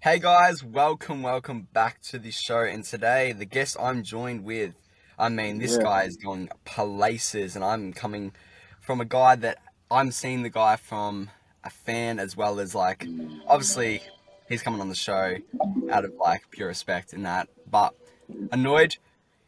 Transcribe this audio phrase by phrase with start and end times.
[0.00, 2.60] Hey guys, welcome, welcome back to the show.
[2.60, 4.74] And today, the guest I'm joined with,
[5.18, 5.82] I mean, this Yeah.
[5.82, 8.32] guy is going places, and I'm coming
[8.80, 9.58] from a guy that
[9.90, 11.30] I'm seeing the guy from
[11.64, 13.06] a fan as well as like,
[13.48, 14.02] obviously,
[14.48, 15.36] he's coming on the show
[15.90, 17.48] out of like pure respect in that.
[17.68, 17.94] But
[18.30, 18.98] Anoyd,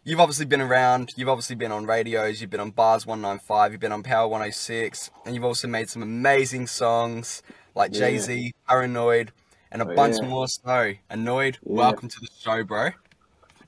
[0.02, 3.80] you've obviously been around, you've obviously been on radios, you've been on Bars 195, you've
[3.80, 7.42] been on Power 106, and you've also made some amazing songs
[7.76, 8.00] like Yeah.
[8.00, 9.32] Jay Z, Paranoid,
[9.72, 10.28] and a Oh, bunch yeah.
[10.28, 10.48] more.
[10.48, 11.74] So, Anoyd, Yeah.
[11.76, 12.90] welcome to the show, bro.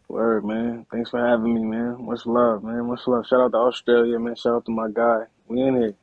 [0.09, 0.87] Word, man.
[0.93, 2.05] Thanks for having me, man.
[2.05, 2.87] Much love, man.
[2.87, 3.27] Much love.
[3.27, 4.37] Shout out to Australia, man.
[4.37, 5.25] Shout out to my guy.
[5.47, 5.95] We in here.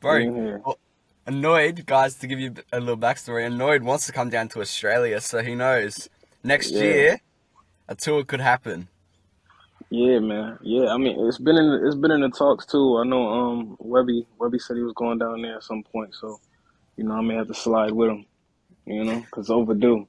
[0.00, 0.62] Bro, We in here.
[0.64, 0.78] well,
[1.26, 5.20] Anoyd, guys, to give you a little backstory, Anoyd wants to come down to Australia,
[5.20, 6.08] so he knows?
[6.44, 6.82] Next Yeah.
[6.82, 7.20] year,
[7.88, 8.88] a tour could happen.
[9.90, 10.58] Yeah, man.
[10.62, 12.98] Yeah, I mean, it's been in it's been in the talks too.
[12.98, 16.40] I know, um, Webby Webby said he was going down there at some point, so
[16.96, 18.26] you know, I may have to slide with him.
[18.86, 20.06] You know, cause overdue.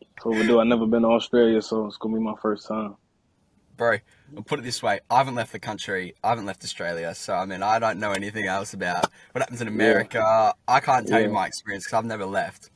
[0.00, 0.60] It's overdue.
[0.60, 2.96] I've never been to Australia, so it's gonna be my first time.
[3.76, 3.98] Bro,
[4.36, 7.34] I'll put it this way I haven't left the country, I haven't left Australia, so
[7.34, 10.54] I mean, I don't know anything else about what happens in America.
[10.68, 12.70] I can't tell you my experience because I've never left.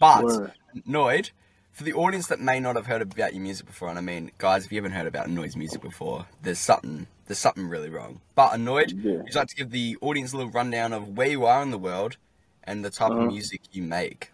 [0.00, 0.52] But, Word.
[0.88, 1.30] Anoyd,
[1.72, 4.30] for the audience that may not have heard about your music before, and I mean,
[4.38, 8.20] guys, if you haven't heard about Anoyd's music before, there's something, there's something really wrong.
[8.36, 9.18] But Anoyd, Yeah.
[9.18, 11.70] would you like to give the audience a little rundown of where you are in
[11.72, 12.16] the world
[12.62, 13.22] and the type Uh-huh.
[13.22, 14.30] of music you make?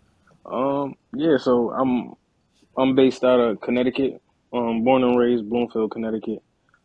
[0.46, 2.14] Um, yeah, so I'm
[2.76, 4.22] I'm based out of Connecticut.
[4.52, 6.42] Um, born and raised Bloomfield, Connecticut.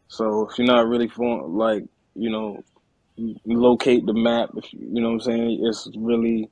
[0.07, 1.83] So if you're not really from like,
[2.13, 2.63] you know,
[3.45, 6.49] locate the map, if you, you know what I'm saying, it's really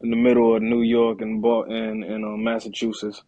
[0.00, 3.22] in the middle of New York and Boston and, and um, Massachusetts.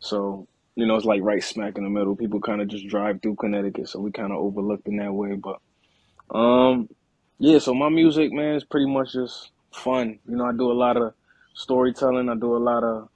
[0.00, 2.16] So, you know, it's like right smack in the middle.
[2.16, 5.36] People kind of just drive through Connecticut, so we kind of overlooked in that way.
[5.36, 5.60] But
[6.36, 6.88] um,
[7.38, 10.18] yeah, so my music, man, is pretty much just fun.
[10.28, 11.14] You know, I do a lot of
[11.58, 12.28] storytelling.
[12.28, 13.08] I do a lot of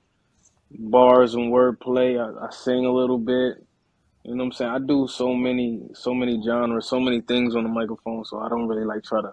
[0.71, 2.19] bars and wordplay.
[2.19, 3.65] I, I sing a little bit.
[4.25, 4.71] You know what I'm saying?
[4.71, 8.25] I do so many, so many genres, so many things on the microphone.
[8.25, 9.33] So I don't really like try to,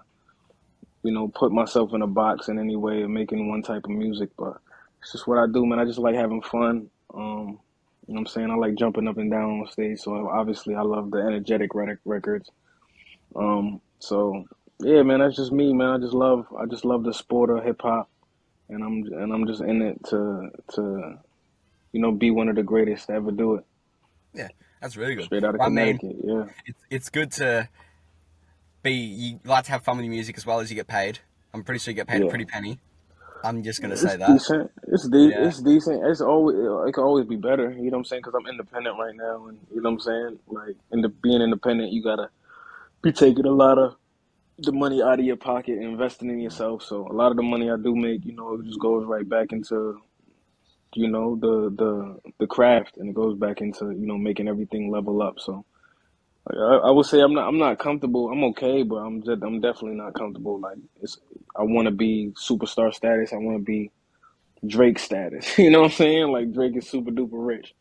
[1.04, 3.92] you know, put myself in a box in any way of making one type of
[3.92, 4.30] music.
[4.38, 4.58] But
[5.02, 5.80] it's just what I do, man.
[5.80, 6.90] I just like having fun.
[7.14, 7.60] Um,
[8.08, 8.52] you know what I'm saying?
[8.52, 10.00] I like jumping up and down on stage.
[10.00, 12.50] So obviously, I love the energetic rec- records.
[13.36, 14.46] Um, so
[14.80, 15.90] yeah, man, that's just me, man.
[15.90, 18.10] I just love, I just love the sport of hip hop,
[18.70, 21.18] and I'm and I'm just in it to to
[21.92, 23.66] you know be one of the greatest to ever do it.
[24.34, 24.48] Yeah,
[24.82, 25.26] that's really good.
[25.26, 26.46] Straight out of I mean, Connecticut, yeah.
[26.66, 27.68] it's, it's good to
[28.84, 31.20] be, you like to have fun with your music as well as you get paid.
[31.54, 32.80] I'm pretty sure you get paid a pretty penny.
[33.44, 34.28] I'm just going to It's say that.
[34.28, 34.72] decent.
[34.88, 35.48] It's de- Yeah.
[35.48, 36.06] It's decent.
[36.06, 37.72] It's always it can always be better.
[37.72, 38.22] You know what I'm saying?
[38.24, 40.40] Because I'm independent right now, and you know what I'm saying.
[40.48, 42.30] Like in the being independent, you gotta
[43.02, 43.96] be taking a lot of
[44.64, 46.84] the money out of your pocket and investing in yourself.
[46.84, 49.28] So a lot of the money I do make, you know, it just goes right
[49.28, 50.02] back into
[50.96, 54.92] you know the the the craft, and it goes back into you know making everything
[54.92, 55.40] level up.
[55.40, 55.66] So
[56.50, 58.30] like, I, I would say I'm not I'm not comfortable.
[58.32, 60.60] I'm okay, but I'm just I'm definitely not comfortable.
[60.60, 61.18] Like it's
[61.56, 63.34] I want to be superstar status.
[63.34, 63.92] I want to be
[64.66, 65.58] Drake status.
[65.60, 66.32] You know what I'm saying?
[66.32, 67.74] Like Drake is super duper rich.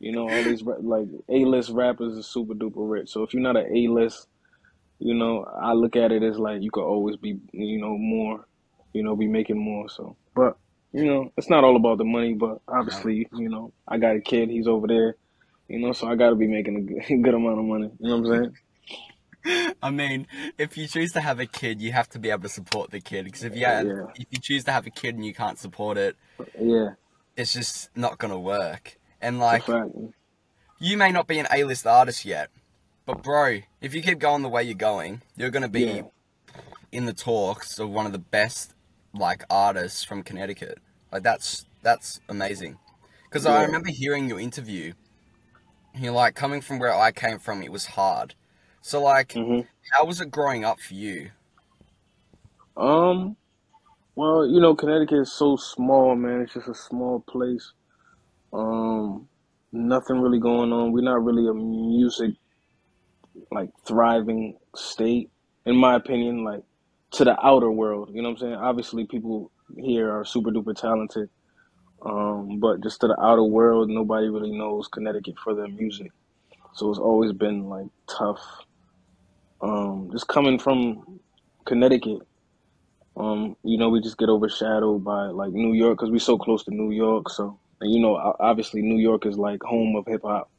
[0.00, 3.10] You know, all these like A list rappers are super duper rich.
[3.10, 4.26] So if you're not an A list,
[5.00, 8.46] you know, I look at it as like you could always be, you know, more,
[8.92, 9.88] you know, be making more.
[9.88, 10.56] So, but
[10.92, 12.34] you know, it's not all about the money.
[12.34, 14.50] But obviously, you know, I got a kid.
[14.50, 15.16] He's over there.
[15.68, 17.90] You know, so I got to be making a good, good amount of money.
[17.98, 18.52] You know what I'm
[19.44, 19.74] saying?
[19.82, 20.26] I mean,
[20.58, 23.00] if you choose to have a kid, you have to be able to support the
[23.00, 23.24] kid.
[23.24, 24.06] Because if you have, Yeah.
[24.14, 26.16] if you choose to have a kid and you can't support it,
[26.60, 26.90] Yeah,
[27.36, 28.98] it's just not gonna work.
[29.22, 29.64] And like,
[30.78, 32.50] you may not be an A-list artist yet,
[33.06, 36.02] but bro, if you keep going the way you're going, you're gonna be Yeah.
[36.92, 38.74] in the talks of one of the best
[39.14, 40.78] like artists from Connecticut.
[41.12, 42.78] Like that's that's amazing.
[43.24, 44.94] Because I remember hearing your interview.
[45.94, 48.34] You're like coming from where I came from, it was hard.
[48.80, 49.60] So like, hmm
[49.92, 51.30] how was it growing up for you?
[52.76, 53.36] Um.
[54.16, 56.42] Well, you know, Connecticut is so small, man.
[56.42, 57.72] It's just a small place.
[58.52, 59.28] Um,
[59.72, 60.92] nothing really going on.
[60.92, 62.34] We're not really a music
[63.50, 65.30] like thriving state,
[65.66, 66.44] in my opinion.
[66.44, 66.62] Like
[67.12, 68.54] to the outer world, you know what I'm saying?
[68.54, 71.28] Obviously, people here are super duper talented,
[72.02, 76.12] um, but just to the outer world, nobody really knows Connecticut for their music.
[76.74, 78.40] So it's always been like tough.
[79.60, 81.20] Um, just coming from
[81.66, 82.20] Connecticut.
[83.16, 86.64] Um, you know, we just get overshadowed by like New York because we're so close
[86.64, 87.28] to New York.
[87.28, 90.49] So, and you know, obviously New York is like home of hip hop.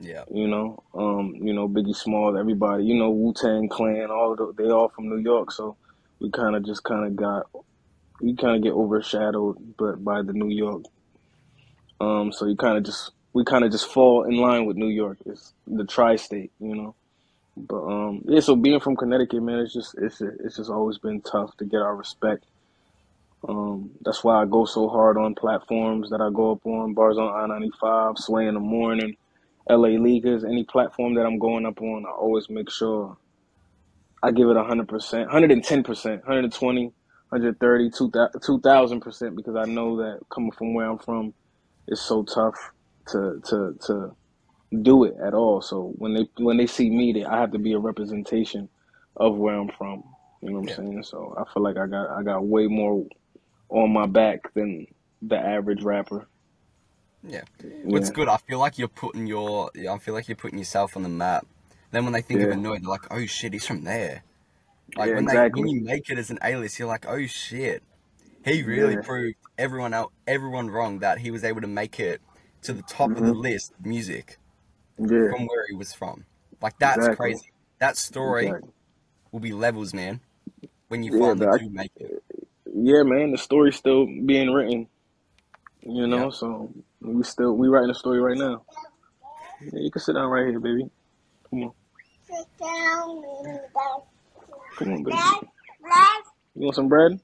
[0.00, 0.24] Yeah.
[0.32, 2.84] You know, um, you know Biggie Small, everybody.
[2.84, 5.52] You know Wu Tang Clan, all the, they all from New York.
[5.52, 5.76] So
[6.20, 7.46] we kind of just kind of got
[8.20, 10.82] we kind of get overshadowed, but by the New York
[12.00, 14.88] Um, so you kind of just we kind of just fall in line with New
[14.88, 15.18] York.
[15.26, 16.96] It's the tri-state, you know.
[17.56, 18.40] But um, yeah.
[18.40, 21.80] So being from Connecticut, man, it's just it's it's just always been tough to get
[21.82, 22.46] our respect.
[23.48, 26.94] Um, that's why I go so hard on platforms that I go up on.
[26.94, 29.16] Bars on I ninety five, Sway in the morning,
[29.70, 29.90] L.A.
[29.90, 33.16] Leakers, any platform that I'm going up on, I always make sure
[34.22, 36.84] I give it hundred percent, hundred and ten percent, 120,
[37.30, 37.90] 130,
[38.44, 41.34] 2000 percent because I know that coming from where I'm from,
[41.88, 42.56] it's so tough
[43.08, 44.16] to to to
[44.82, 45.62] do it at all.
[45.62, 48.68] So when they when they see me, they, I have to be a representation
[49.16, 50.04] of where I'm from.
[50.42, 51.02] You know what I'm saying?
[51.04, 53.06] So I feel like I got I got way more
[53.70, 54.86] on my back than
[55.22, 56.28] the average rapper.
[57.22, 57.42] Yeah.
[57.88, 60.96] What's Yeah, good, I feel like you're putting your, I feel like you're putting yourself
[60.96, 61.46] on the map.
[61.90, 64.22] Then when they think of yeah, Anoyd, they're like, oh shit, he's from there.
[64.96, 67.82] Like yeah, when they, when you make it as an A-list, you're like, oh shit,
[68.44, 72.22] he really Yeah, proved everyone out, everyone wrong that he was able to make it
[72.62, 74.38] to the top of the hmm list of music
[74.98, 76.26] yeah, from where he was from.
[76.62, 77.52] Like that's exactly, crazy.
[77.80, 78.70] That story exactly.
[79.32, 80.20] will be levels, man,
[80.88, 82.14] when you Yeah, finally do make it.
[82.74, 84.88] yeah, man, the story's still being written.
[85.86, 86.08] You Yeah.
[86.08, 86.72] know, so
[87.02, 88.64] we still we writing the story right now.
[89.72, 90.90] Yeah, you can sit down right here, baby.
[91.50, 91.72] Come on,
[92.28, 93.22] Sit down.
[94.78, 95.24] come on, baby.
[96.54, 97.20] You want some bread?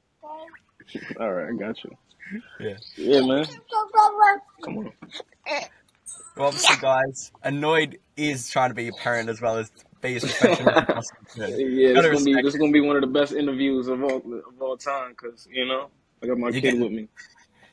[1.21, 1.91] All right, I got you.
[2.61, 2.79] Yeah.
[2.97, 3.47] Yeah, man.
[4.65, 4.93] Come on.
[6.37, 9.71] Well, obviously, guys, Anoyd is trying to be a parent as well as
[10.03, 11.53] be as professional as he possibly can.
[11.57, 12.63] yeah, this Gotta gonna be respect this it.
[12.63, 15.91] gonna be one of the best interviews of all of all time, cause you know
[16.23, 17.09] I got my You're kid getting, with me.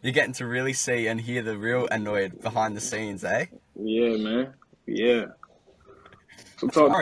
[0.01, 3.47] You're getting to really see and hear the real Anoyd behind the scenes, eh?
[3.75, 4.53] Yeah, man.
[4.87, 5.25] Yeah.
[6.57, 6.99] So So, talk.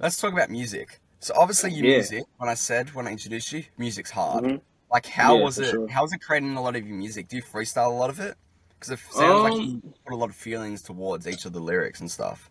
[0.00, 1.00] let's talk about music.
[1.20, 1.86] So, obviously, your Yeah.
[1.86, 4.44] music, when I said, when I introduced you, music's hard.
[4.44, 4.56] hmm
[4.92, 5.88] Like, how Yeah, was it, sure.
[5.88, 7.28] how was it creating a lot of your music?
[7.28, 8.36] Do you freestyle a lot of it?
[8.78, 11.60] Because it sounds like Um, you put a lot of feelings towards each of the
[11.60, 12.50] lyrics and stuff.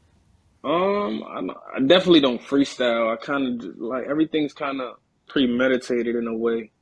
[0.65, 3.13] um, I'm, I definitely don't freestyle.
[3.13, 4.95] I kind of like everything's kind of
[5.29, 6.72] premeditated in a way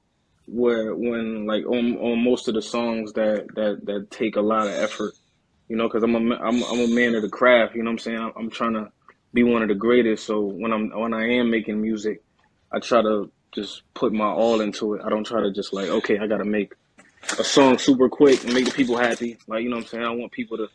[0.52, 4.68] where when like on on most of the songs that that that take a lot
[4.68, 5.16] of effort,
[5.70, 7.76] you know, because I'm a I'm I'm a man of the craft.
[7.76, 8.20] You know what I'm saying?
[8.20, 8.90] I'm, I'm trying to
[9.34, 10.26] be one of the greatest.
[10.28, 12.24] So when I'm when I am making music,
[12.74, 15.04] I try to just put my all into it.
[15.06, 16.74] I don't try to just like okay, I got to make
[17.40, 19.38] a song super quick and make the people happy.
[19.48, 20.06] Like you know what I'm saying?
[20.06, 20.68] I want people to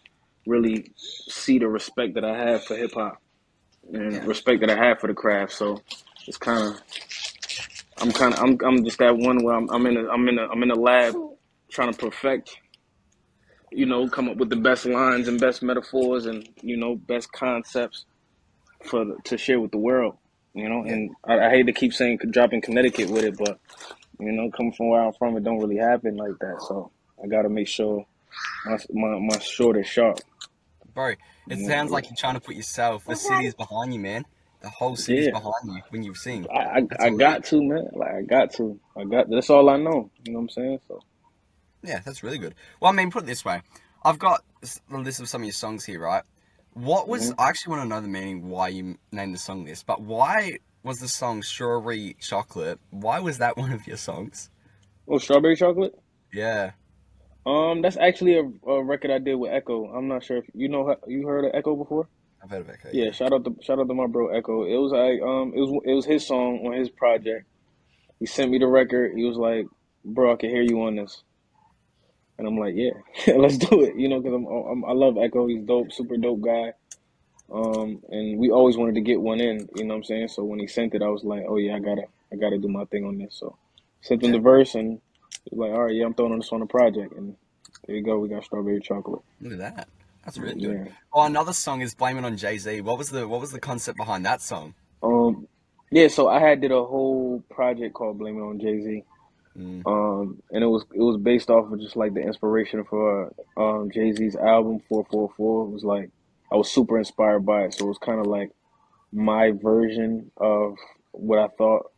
[0.46, 0.92] really
[1.28, 3.18] see the respect that I have for hip hop
[3.92, 4.26] and Yeah.
[4.26, 5.52] respect that I have for the craft.
[5.52, 5.82] So
[6.28, 6.82] it's kind of
[7.98, 10.38] I'm kind of I'm I'm just that one where I'm I'm in a I'm in
[10.38, 11.14] a I'm in a lab
[11.70, 12.58] trying to perfect.
[13.72, 17.32] You know, come up with the best lines and best metaphors and you know best
[17.32, 18.04] concepts
[18.84, 20.16] for the, to share with the world.
[20.54, 23.58] You know, and I, I hate to keep saying dropping Connecticut with it, but
[24.18, 26.62] you know, coming from where I'm from, it don't really happen like that.
[26.66, 26.90] So
[27.22, 28.06] I got to make sure
[28.64, 30.20] my my my short is sharp.
[30.94, 31.14] Bro,
[31.48, 34.24] it sounds like you're trying to put yourself, the city's behind you, man.
[34.60, 35.30] The whole city's yeah.
[35.30, 36.46] behind you when you sing.
[36.50, 39.30] I, I I got to man, like I got to, I got.
[39.30, 40.10] That's all I know.
[40.24, 40.80] You know what I'm saying?
[40.88, 41.00] So
[41.82, 42.54] Yeah, that's really good.
[42.80, 43.62] Well, I mean, put it this way.
[44.04, 44.44] I've got
[44.90, 46.22] a list of some of your songs here, right?
[46.74, 49.64] What was, hmm I actually want to know the meaning why you named the song
[49.64, 54.50] this, but why was the song Strawberry Chocolate, why was that one of your songs?
[55.08, 55.94] oh, strawberry chocolate.
[56.32, 56.72] Yeah,
[57.46, 59.86] Um, that's actually a, a record I did with Echo.
[59.86, 62.08] I'm not sure if you know you heard of Echo before.
[62.46, 63.10] I've heard of Echo, Yeah, yeah.
[63.10, 64.64] shout out to shout out to my bro Echo.
[64.64, 67.44] It was like um it was it was his song on his project.
[68.20, 69.14] He sent me the record.
[69.16, 69.66] He was like,
[70.04, 71.22] "Bro, I can hear you on this,"
[72.38, 72.92] and I'm like, "Yeah,
[73.36, 75.48] let's do it." You know, because I'm, I'm I love Echo.
[75.48, 76.72] He's dope, super dope guy.
[77.52, 79.68] Um, and we always wanted to get one in.
[79.74, 80.28] You know what I'm saying?
[80.28, 82.68] So when he sent it, I was like, "Oh yeah, I gotta I gotta do
[82.68, 83.56] my thing on this." So
[84.02, 85.00] sent him Yeah, the verse, and
[85.44, 87.36] he was like, "All right, yeah, I'm throwing this on the project." And
[87.86, 88.18] there you go.
[88.18, 89.22] We got strawberry chocolate.
[89.40, 89.88] look at that.
[90.26, 90.82] That's really good.
[90.86, 90.92] Yeah.
[91.14, 92.82] Oh, another song is Blame It on Jay-Z.
[92.82, 94.74] What was the, what was the concept behind that song?
[95.02, 95.48] Um.
[95.90, 96.08] Yeah.
[96.08, 99.04] So I had did a whole project called "Blame It on Jay Z."
[99.58, 103.32] Mm, Um, and it was it was based off of just like the inspiration for
[103.56, 105.66] um Jay Z's album Four Four Four.
[105.66, 106.10] It was like
[106.52, 108.52] I was super inspired by it, so it was kind of like
[109.12, 110.76] my version of
[111.12, 111.90] what I thought,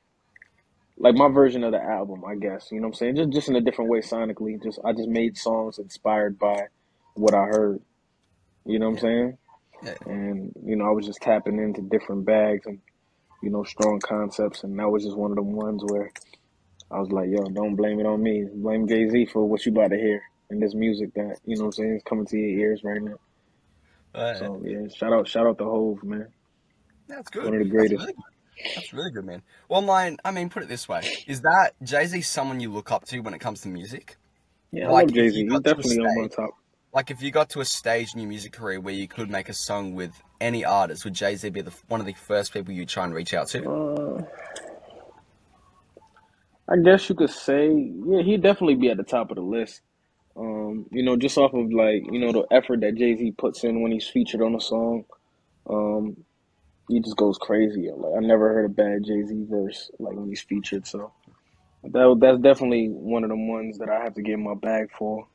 [0.99, 2.69] like my version of the album, I guess.
[2.71, 3.17] You know what I'm saying?
[3.17, 4.63] Just just in a different way sonically.
[4.63, 6.69] Just I just made songs inspired by
[7.15, 7.81] what I heard.
[8.69, 9.39] You know what I'm saying?
[9.83, 9.95] yeah.
[10.07, 12.81] And you know I was just tapping into different bags and
[13.43, 16.11] you know strong concepts, and that was just one of them ones where
[16.91, 18.47] I was like, yo, don't blame it on me.
[18.55, 21.65] Blame Jay Z for what you about to hear in this music that, you know
[21.65, 23.17] what I'm saying, is coming to your ears right now.
[24.39, 26.29] So yeah, shout out shout out to Hove, man.
[27.09, 27.45] that's good.
[27.45, 28.01] One of the That's greatest.
[28.01, 28.25] really good.
[28.75, 29.43] That's really good, man.
[29.69, 31.03] Well, mine, I mean, put it this way.
[31.27, 34.17] Is that Jay-Z someone you look up to when it comes to music?
[34.73, 35.45] Yeah, I Like, love Jay Z.
[35.45, 36.51] He's got to a definitely on my top.
[36.93, 39.49] Like, if you got to a stage in your music career where you could make
[39.49, 42.73] a song with any artist, would Jay Z be the one of the first people
[42.73, 43.69] you try and reach out to?
[43.71, 44.23] Uh,
[46.69, 47.69] I guess you could say,
[48.07, 49.81] yeah, he'd definitely be at the top of the list.
[50.37, 53.65] Um, you know, just off of like, you know, the effort that Jay Z puts
[53.65, 55.05] in when he's featured on a song.
[55.69, 56.17] Um,
[56.89, 57.91] he just goes crazy.
[57.95, 60.87] Like I never heard a bad Jay Z verse like when he's featured.
[60.87, 61.13] So
[61.85, 64.91] that that's definitely one of the ones that I have to get in my bag
[64.99, 65.27] for.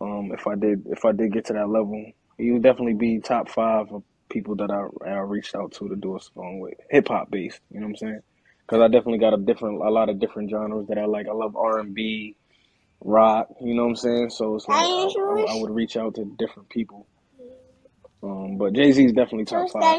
[0.00, 3.20] Um, if I did if I did get to that level, he would definitely be
[3.20, 6.74] top five of people that I, I reached out to to do a song with,
[6.90, 7.60] hip hop based.
[7.70, 8.20] You know what I'm saying?
[8.66, 11.28] Because I definitely got a different a lot of different genres that I like.
[11.28, 12.36] I love R and B,
[13.00, 13.48] rock.
[13.60, 14.30] You know what I'm saying?
[14.30, 17.06] So it's like I, I, I would reach out to different people.
[18.22, 19.98] Um, but Jay Z is definitely top five.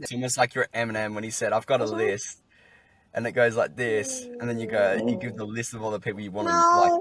[0.00, 2.40] It's almost like you're Eminem when he said, "I've got a list."
[3.14, 5.90] and it goes like this, and then you go, you give the list of all
[5.92, 6.94] the people you want to like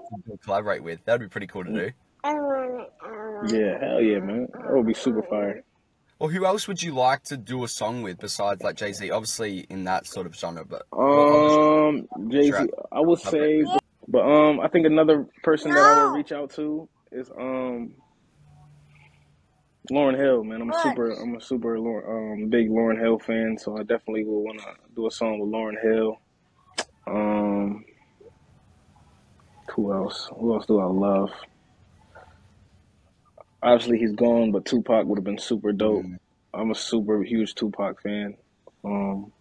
[0.44, 1.03] collaborate with.
[1.06, 1.92] That'd be pretty cool to do.
[2.24, 4.48] Yeah, hell yeah, man.
[4.53, 5.63] That would be super fire.
[6.20, 9.12] Well, who else would you like to do a song with besides like Jay Z?
[9.12, 13.65] Obviously in that sort of genre, but um, Jay Z, I would say,
[14.08, 17.94] but um, I think another person that I would reach out to is um
[19.92, 20.62] Lauryn Hill, man.
[20.62, 24.44] I'm a super, I'm a super um, big Lauryn Hill fan, so I definitely will
[24.44, 26.22] want to do a song with Lauryn Hill.
[27.06, 27.84] Um,
[29.74, 30.30] who else?
[30.39, 31.32] Who else do I love?
[33.63, 36.03] Obviously, he's gone, but Tupac would have been super dope.
[36.03, 36.20] Mm.
[36.53, 38.36] I'm a super huge Tupac fan.
[38.84, 39.32] Um,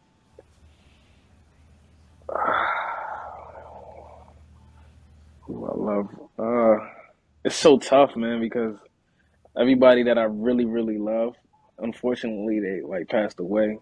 [5.40, 6.08] who I love?
[6.38, 6.76] Uh,
[7.44, 8.76] it's so tough, man, because
[9.58, 11.34] everybody that I really really love,
[11.78, 13.78] unfortunately they like passed away.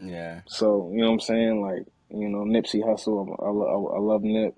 [0.00, 0.40] Yeah.
[0.46, 1.60] So you know what I'm saying?
[1.60, 4.56] Like you know Nipsey Hussle, I, I, I love Nip.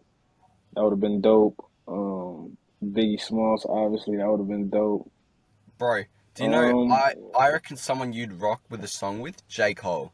[0.75, 1.63] That would have been dope.
[1.87, 5.11] Um, Biggie Smalls, obviously that would have been dope.
[5.79, 6.05] Bro,
[6.35, 6.83] do you know?
[6.83, 10.13] Um, I I reckon someone you'd rock with a song with J Cole.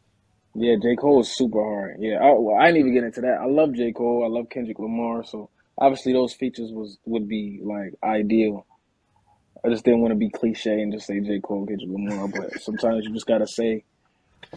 [0.55, 1.97] Yeah, J Cole is super hard.
[1.99, 3.39] Yeah, I, well, I didn't even get into that.
[3.41, 4.25] I love J Cole.
[4.25, 5.25] I love Kendrick Lamar.
[5.25, 8.67] So obviously those features was would be like ideal.
[9.65, 11.39] I just didn't want to be cliche and just say J.
[11.41, 13.85] Cole, Kendrick Lamar, but sometimes you just gotta say,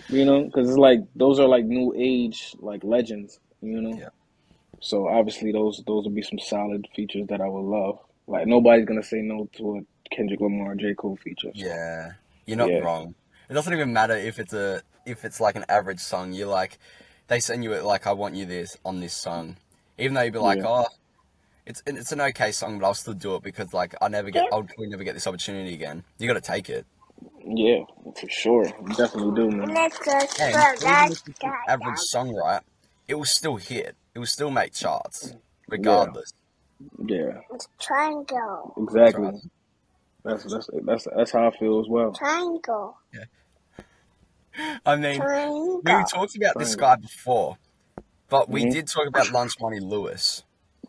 [0.10, 3.98] you know, because it's like those are like new age like legends, you know.
[3.98, 4.10] Yeah.
[4.82, 8.00] So obviously those those would be some solid features that I would love.
[8.28, 9.82] Like nobody's gonna say no to a
[10.12, 10.94] Kendrick Lamar, J.
[10.94, 11.52] Cole feature.
[11.56, 11.66] So.
[11.66, 12.14] Yeah,
[12.46, 12.80] you're not yeah.
[12.80, 13.16] wrong.
[13.50, 16.34] It doesn't even matter if it's a if it's like an average song.
[16.34, 16.78] You're like,
[17.28, 19.58] they send you it like I want you this on this song,
[19.98, 20.68] even though you'd be like, yeah.
[20.68, 20.86] oh
[21.66, 24.48] it's it's an okay song, but I'll still do it because like I never get
[24.52, 26.04] I'll probably never get this opportunity again.
[26.18, 26.86] You got to take it.
[27.44, 27.84] Yeah,
[28.20, 28.66] for sure.
[28.66, 29.70] You definitely do, man.
[29.70, 32.62] And even if it's an average song, right?
[33.08, 33.96] It will still hit.
[34.14, 35.34] It will still make charts,
[35.70, 36.34] regardless.
[37.06, 37.42] Yeah.
[37.54, 38.74] It's triangle.
[38.78, 39.42] Exactly.
[40.26, 42.12] That's that's that's that's how I feel as well.
[42.12, 42.98] Triangle.
[43.14, 43.86] Yeah.
[44.86, 45.82] I mean, triangle.
[45.86, 46.60] we talked about triangle.
[46.60, 47.58] this guy before,
[48.28, 48.72] but we mm-hmm.
[48.72, 50.44] did talk about Lunch Money Lewis.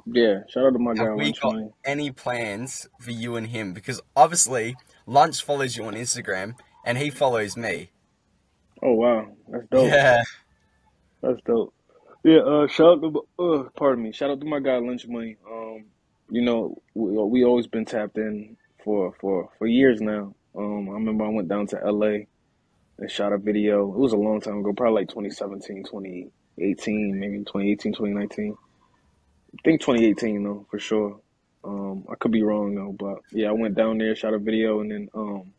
[0.07, 1.05] Yeah, shout out to my guy.
[1.05, 3.75] Have we got any plans for you and him?
[3.75, 4.75] Because obviously,
[5.05, 6.55] Lunch follows you on Instagram,
[6.87, 7.91] and he follows me.
[8.83, 9.91] Oh wow, that's dope.
[9.91, 10.23] Yeah,
[11.21, 11.75] that's dope.
[12.25, 14.13] Yeah, uh, shout out to uh, pardon me.
[14.13, 15.37] Shout out to my guy Lunch Money.
[15.51, 15.85] Um,
[16.31, 20.33] you know, we we always been tapped in for for for years now.
[20.57, 22.29] Um, I remember I went down to L.A.
[22.99, 23.93] and shot a video.
[23.93, 28.57] It was a long time ago, probably like 2017, 2018, maybe 2018, 2019.
[29.53, 31.21] I think 2018 though, for sure.
[31.65, 34.81] Um, I could be wrong though, but yeah, I went down there, shot a video,
[34.81, 35.53] and then um,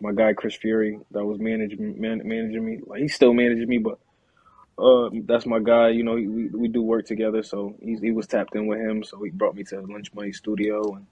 [0.00, 2.80] my guy Chris Fury that was managing man, managing me.
[2.86, 3.98] Like still managing me, but
[4.82, 5.90] uh, that's my guy.
[5.90, 9.04] You know, we we do work together, so he he was tapped in with him,
[9.04, 11.06] so he brought me to Lunch Money Studio, and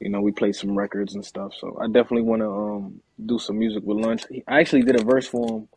[0.00, 1.52] you know we played some records and stuff.
[1.58, 4.24] So I definitely want to um do some music with Lunch.
[4.48, 5.68] I actually did a verse for him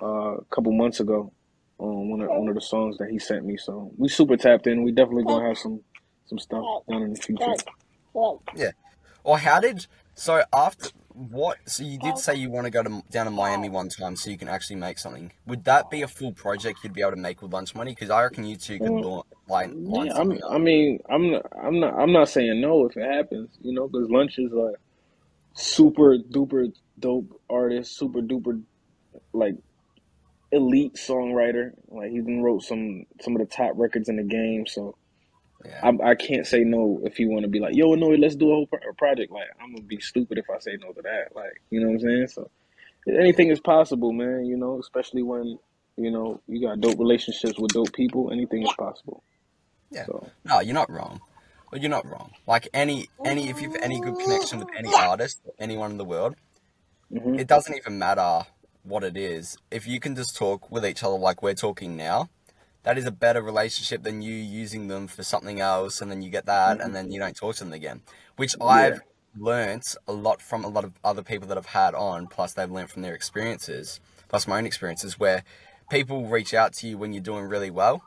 [0.00, 1.32] uh, a couple months ago
[1.78, 3.56] on one of one of the songs that he sent me.
[3.56, 4.82] So we super tapped in.
[4.84, 5.80] We definitely gonna have some
[6.26, 7.44] some stuff done in the future.
[8.56, 8.70] Yeah.
[9.24, 10.90] Or how did so after
[11.28, 11.58] what?
[11.66, 12.16] So you did oh.
[12.16, 13.72] say you want to go to down to Miami oh.
[13.72, 15.32] one time so you can actually make something.
[15.46, 17.92] Would that be a full project you'd be able to make with lunch money?
[17.92, 19.26] Because I reckon you two could launch.
[19.48, 19.70] like.
[19.74, 23.50] Yeah, I'm, I mean, I'm not, I'm not, I'm not saying no if it happens.
[23.60, 24.76] You know, because lunch is like
[25.54, 28.62] super duper dope artist, super duper
[29.32, 29.56] like
[30.52, 31.72] elite songwriter.
[31.88, 34.66] Like he even wrote some some of the top records in the game.
[34.66, 34.96] So
[35.64, 35.80] yeah.
[35.82, 38.50] I, I can't say no if you want to be like, yo, no, let's do
[38.50, 39.32] a whole pro- project.
[39.32, 41.34] Like I'm gonna be stupid if I say no to that.
[41.34, 42.28] Like you know what I'm saying?
[42.28, 42.50] So
[43.08, 44.46] anything is possible, man.
[44.46, 45.58] You know, especially when
[45.96, 48.30] you know you got dope relationships with dope people.
[48.32, 49.22] Anything is possible.
[49.90, 50.06] Yeah.
[50.06, 50.28] So.
[50.44, 51.20] No, you're not wrong.
[51.70, 52.32] Well, you're not wrong.
[52.46, 56.36] Like any any if you've any good connection with any artist, anyone in the world,
[57.10, 58.46] hmm it doesn't even matter
[58.82, 59.56] what it is.
[59.70, 62.28] If you can just talk with each other like we're talking now,
[62.82, 66.30] that is a better relationship than you using them for something else and then you
[66.30, 68.02] get that and then you don't talk to them again.
[68.36, 68.94] Which Yeah.
[68.94, 69.00] I've
[69.36, 72.70] learnt a lot from a lot of other people that I've had on, plus they've
[72.70, 75.44] learnt from their experiences, plus my own experiences, where
[75.90, 78.02] people reach out to you when you're doing really well.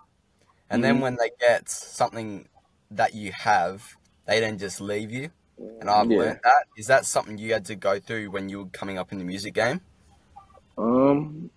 [0.70, 2.50] And then hmm when they get something
[2.92, 5.32] that you have, they then just leave you.
[5.80, 6.16] And I've Yeah.
[6.16, 6.66] learnt that.
[6.78, 9.26] Is that something you had to go through when you were coming up in the
[9.26, 9.82] music game?
[10.78, 11.50] Um.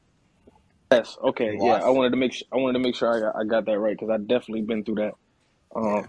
[0.93, 1.19] Yes.
[1.23, 1.59] Okay.
[1.61, 1.81] Yeah.
[1.85, 2.47] I wanted to make sure.
[2.53, 4.85] I wanted to make sure I got, I got that right because I definitely been
[4.85, 5.13] through that.
[5.83, 6.01] Yeah.
[6.01, 6.09] Um.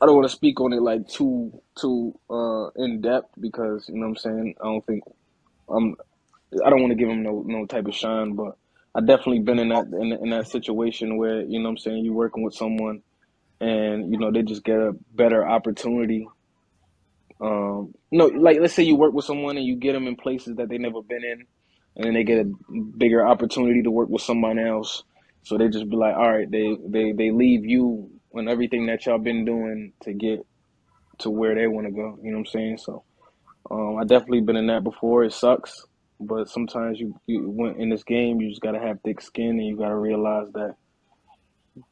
[0.00, 3.96] I don't want to speak on it like too too uh in depth because you
[3.96, 4.54] know what I'm saying.
[4.60, 5.04] I don't think
[5.70, 5.96] I'm.
[6.64, 8.56] I don't want to give him no no type of shine, but
[8.94, 12.04] I definitely been in that in, in that situation where you know what I'm saying
[12.04, 13.02] you working with someone
[13.60, 16.28] and you know they just get a better opportunity.
[17.40, 17.94] Um.
[18.12, 20.68] No, like let's say you work with someone and you get them in places that
[20.68, 21.46] they never been in,
[21.98, 22.52] and then they get a
[22.96, 25.02] bigger opportunity to work with someone else.
[25.42, 29.04] So they just be like, all right, they they they leave you and everything that
[29.04, 30.46] y'all been doing to get
[31.18, 32.18] to where they want to go.
[32.22, 32.78] You know what I'm saying?
[32.78, 33.04] So
[33.70, 35.24] um, I definitely been in that before.
[35.24, 35.84] It sucks,
[36.20, 39.66] but sometimes you you went in this game, you just gotta have thick skin and
[39.66, 40.76] you gotta realize that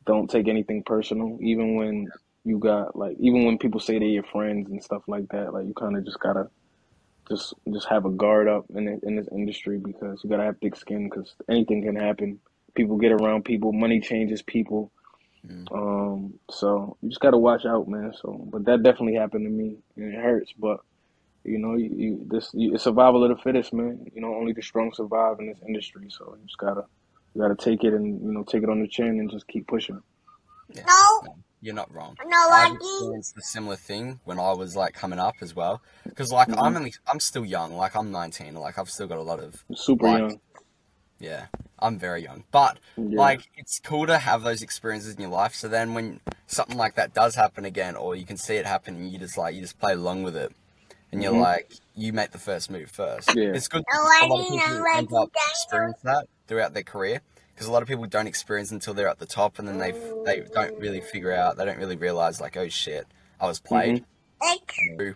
[0.07, 2.07] don't take anything personal, even when
[2.45, 5.53] you got like even when people say they're your friends and stuff like that.
[5.53, 6.49] Like you kind of just gotta
[7.29, 10.59] just just have a guard up in it, in this industry because you gotta have
[10.59, 12.39] thick skin because anything can happen.
[12.75, 14.93] People get around people, money changes people.
[15.47, 15.73] Mm.
[15.73, 18.13] Um, so you just gotta watch out, man.
[18.21, 20.53] So, but that definitely happened to me, and it hurts.
[20.59, 20.81] But
[21.45, 24.07] you know, you, you this you, it's survival of the fittest, man.
[24.15, 26.09] You know, only the strong survive in this industry.
[26.11, 26.85] So you just gotta
[27.35, 29.67] you gotta take it and you know take it on the chin and just keep
[29.67, 30.01] pushing.
[30.75, 30.83] Yeah.
[30.87, 32.19] No, No, you're not wrong.
[32.25, 32.75] no, I've Lucky.
[32.75, 35.83] experienced a similar thing when I was like coming up as well.
[36.09, 37.77] Because like hmm I'm only I'm still young.
[37.77, 38.55] Like I'm 19.
[38.55, 40.41] Like I've still got a lot of Super like young.
[41.19, 41.47] yeah.
[41.79, 42.45] I'm very young.
[42.53, 43.19] But Yeah.
[43.19, 45.55] like it's cool to have those experiences in your life.
[45.55, 48.97] So then when something like that does happen again, or you can see it happen,
[48.97, 50.53] and you just like you just play along with it,
[51.13, 53.35] and you're hmm like you make the first move first.
[53.35, 53.53] Yeah.
[53.53, 53.85] It's good.
[53.93, 57.21] No, A lot of Lucky, people no, end Lucky, up experience that throughout their career
[57.57, 59.93] because a lot of people don't experience until they're at the top, and then they
[60.27, 61.57] they don't really figure out.
[61.57, 63.07] They don't really realize like, oh shit,
[63.41, 64.05] I was hmm played.
[64.99, 65.15] Know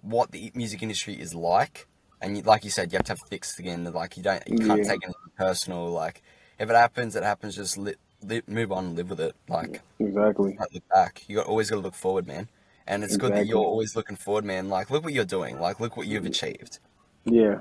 [0.00, 1.86] What the music industry is like,
[2.22, 3.84] and you, like you said, you have to have thick skin.
[3.92, 4.84] Like you don't, you can't Yeah.
[4.84, 5.90] take anything personal.
[5.90, 6.22] Like
[6.58, 7.56] if it happens, it happens.
[7.56, 9.36] Just li- li- move on and live with it.
[9.48, 10.56] Like Exactly.
[10.72, 11.22] look back.
[11.28, 12.48] You got always got to look forward, man.
[12.86, 14.68] And it's good that you're always looking forward, man.
[14.70, 15.60] Like look what you're doing.
[15.60, 16.78] Like look what you've achieved.
[17.24, 17.60] Yeah.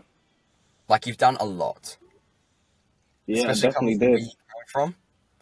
[0.87, 1.97] Like you've done a lot,
[3.37, 3.47] Yeah.
[3.47, 4.21] I especially definitely did.
[4.21, 4.29] you
[4.71, 4.95] from.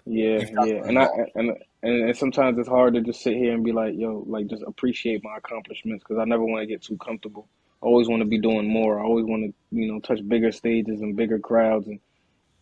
[0.06, 0.40] Yeah.
[0.66, 0.84] Yeah.
[0.86, 1.52] And I and
[1.84, 4.64] and, and sometimes it's hard to just sit here and be like, yo, like just
[4.66, 7.48] appreciate my accomplishments because I never want to get too comfortable.
[7.82, 9.00] I always want to be doing more.
[9.00, 12.00] I always want to, you know, touch bigger stages and bigger crowds and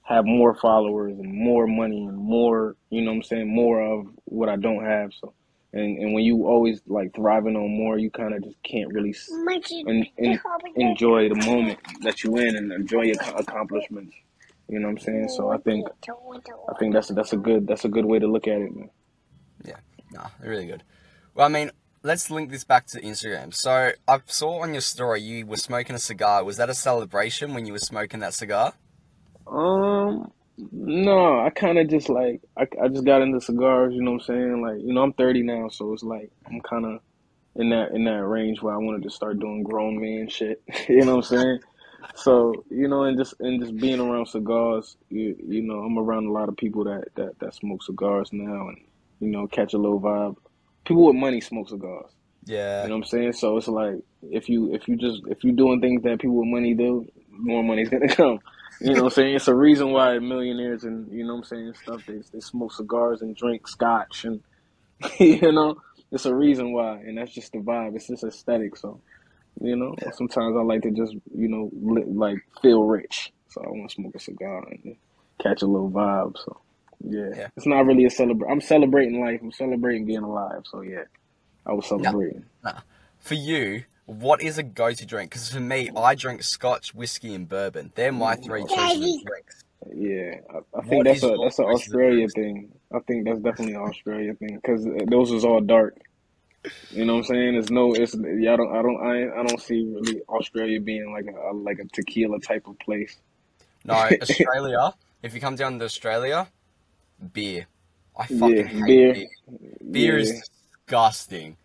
[0.03, 4.07] have more followers and more money and more, you know what I'm saying, more of
[4.25, 5.11] what I don't have.
[5.19, 5.33] So,
[5.73, 9.09] and and when you always like thriving on more, you kind of just can't really
[9.09, 9.29] s-
[9.87, 10.39] en- en-
[10.75, 14.13] enjoy the moment that you're in and enjoy your accomplishments.
[14.69, 15.29] You know what I'm saying?
[15.29, 18.47] So I think I think that's that's a good that's a good way to look
[18.47, 18.89] at it, man.
[19.63, 19.77] Yeah,
[20.11, 20.83] nah, they're really good.
[21.33, 21.71] Well, I mean,
[22.03, 23.53] let's link this back to Instagram.
[23.53, 26.43] So I saw on your story you were smoking a cigar.
[26.43, 28.73] Was that a celebration when you were smoking that cigar?
[29.45, 33.93] Um, no, I kind of just like I, I just got into cigars.
[33.93, 34.61] You know what I'm saying?
[34.61, 36.99] Like you know I'm 30 now, so it's like I'm kind of
[37.55, 40.61] in that in that range where I wanted to start doing grown man shit.
[40.89, 41.59] you know what I'm saying?
[42.15, 46.27] So you know, and just and just being around cigars, you you know, I'm around
[46.27, 48.77] a lot of people that that that smoke cigars now, and
[49.19, 50.35] you know, catch a little vibe.
[50.85, 52.11] People with money smoke cigars.
[52.45, 53.33] Yeah, you know what I'm saying?
[53.33, 56.47] So it's like if you if you just if you doing things that people with
[56.47, 58.39] money do, more money's gonna come.
[58.79, 59.35] You know what I'm saying?
[59.35, 62.73] It's a reason why millionaires and you know what I'm saying stuff they they smoke
[62.73, 64.41] cigars and drink scotch and
[65.19, 65.77] you know
[66.11, 67.95] it's a reason why, and that's just the vibe.
[67.95, 68.77] It's just aesthetic.
[68.77, 69.01] So
[69.61, 73.31] you know yeah, sometimes I like to just you know li- like feel rich.
[73.49, 74.95] So I want to smoke a cigar and
[75.41, 76.37] catch a little vibe.
[76.37, 76.59] So
[77.03, 77.47] yeah, yeah.
[77.55, 78.51] it's not really a celebration.
[78.51, 79.39] I'm celebrating life.
[79.41, 80.63] I'm celebrating being alive.
[80.65, 81.03] So yeah,
[81.65, 82.45] I was celebrating.
[82.63, 82.79] nah.
[83.19, 85.31] For you, what is a go-to drink?
[85.31, 87.91] Because for me, I drink Scotch, whiskey, and bourbon.
[87.95, 89.63] They're my three choices drinks.
[89.93, 92.71] Yeah, I, I think What that's a that's an Australia thing.
[92.93, 95.97] I think that's definitely an Australia thing because uh, those is all dark.
[96.91, 97.53] You know what I'm saying?
[97.53, 98.53] There's no, it's yeah.
[98.53, 101.85] I don't, I don't, I, I don't see really Australia being like a, like a
[101.85, 103.17] tequila type of place.
[103.85, 104.93] No, Australia.
[105.23, 106.49] If you come down to Australia,
[107.33, 107.67] beer.
[108.17, 109.13] I Yeah, fucking hate beer.
[109.13, 109.29] beer.
[109.91, 110.41] Beer is Yeah,
[110.87, 111.57] disgusting.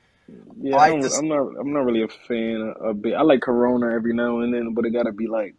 [0.60, 1.42] Yeah, I I don't, just I'm not.
[1.60, 3.18] I'm not really a fan of beer.
[3.18, 5.54] I like Corona every now and then, but it gotta be like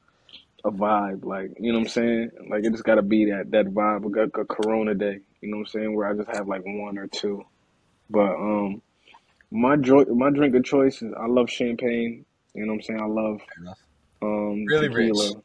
[0.66, 1.26] a vibe.
[1.26, 2.32] Like you know what I'm saying?
[2.50, 4.12] Like it just gotta be that that vibe.
[4.12, 5.20] Got a Corona day.
[5.42, 5.96] You know what I'm saying?
[5.96, 7.46] Where I just have like one or two.
[8.10, 8.82] But um,
[9.54, 12.26] my joy, my drink of choice is I love champagne.
[12.56, 13.02] You know what I'm saying?
[13.02, 13.80] I love fair enough.
[14.24, 15.42] um Really rich, tequila.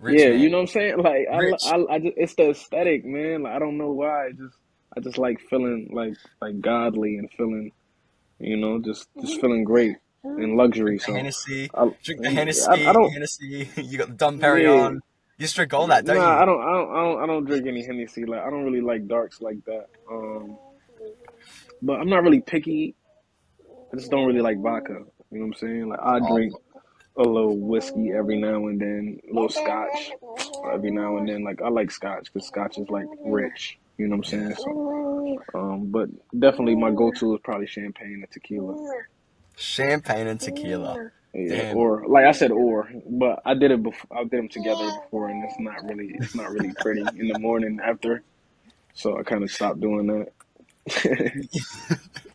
[0.00, 0.98] rich Yeah, you know what I'm saying?
[1.02, 1.76] Like I, l- rich.
[1.90, 3.44] I, I just it's the aesthetic, man.
[3.44, 4.26] Like I don't know why.
[4.28, 4.56] I just
[4.96, 7.72] I just like feeling like like godly and feeling,
[8.40, 10.98] you know, just just feeling great and luxury.
[10.98, 12.30] Drink the So Hennessy, I drink the
[12.68, 13.70] I, I Hennessy, don't Hennessy.
[13.76, 14.40] You got the Dom yeah.
[14.40, 15.00] Perignon.
[15.38, 16.42] You just drink all that, don't Nah, you?
[16.42, 18.24] I don't I don't I don't I don't drink any Hennessy.
[18.26, 19.86] Like I don't really like darks like that.
[20.10, 20.58] Um
[21.82, 22.96] but I'm not really picky.
[23.92, 25.04] I just don't really like vodka.
[25.30, 25.88] You know what I'm saying?
[25.88, 26.54] Like I drink
[27.16, 30.12] a little whiskey every now and then, a little scotch
[30.72, 31.44] every now and then.
[31.44, 33.78] Like I like scotch because scotch is like rich.
[33.98, 34.54] You know what I'm saying?
[34.54, 38.76] So, um, but definitely my go-to is probably champagne and tequila.
[39.56, 41.10] Champagne and tequila.
[41.34, 41.76] Yeah, Damn.
[41.76, 44.16] or like I said, or, but I did it before.
[44.16, 47.38] I did them together before, and it's not really, it's not really pretty in the
[47.40, 48.22] morning after.
[48.94, 51.48] So I kind of stopped doing that.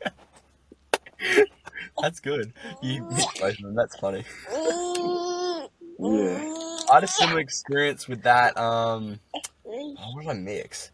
[2.04, 2.54] That's good.
[2.82, 3.76] You mixed both of them.
[3.76, 4.26] That's funny.
[6.00, 6.44] yeah.
[6.92, 8.58] I had a similar experience with that.
[8.58, 9.22] Um,
[9.96, 10.92] what did I mix?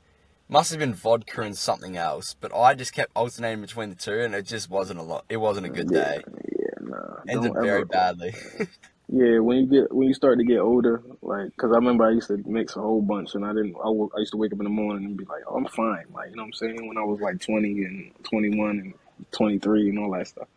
[0.47, 4.19] Must have been vodka and something else, but I just kept alternating between the two,
[4.19, 5.25] and it just wasn't a lot.
[5.29, 6.25] It wasn't a good Yeah, day.
[6.59, 7.17] yeah, nah.
[7.27, 7.85] Ended Don't very ever.
[7.85, 8.35] badly.
[9.09, 12.11] Yeah, when you get when you start to get older, like, cause I remember I
[12.11, 13.75] used to mix a whole bunch, and I didn't.
[13.77, 15.65] I, wo- I used to wake up in the morning and be like, "Oh, I'm
[15.67, 16.87] fine." Like, you know what I'm saying?
[16.87, 18.93] When I was like 20 and 21 and
[19.31, 20.47] 23 and all that stuff.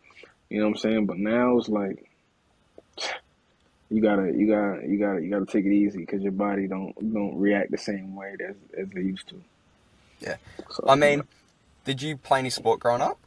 [0.53, 1.05] You know what I'm saying?
[1.07, 2.07] But now it's like
[3.89, 6.93] you gotta, you gotta, you gotta, you gotta take it easy, cause your body don't
[7.13, 9.41] don't react the same way as as they used to.
[10.19, 10.35] yeah.
[10.69, 11.23] So, I mean,
[11.85, 13.17] did you play any sport growing up?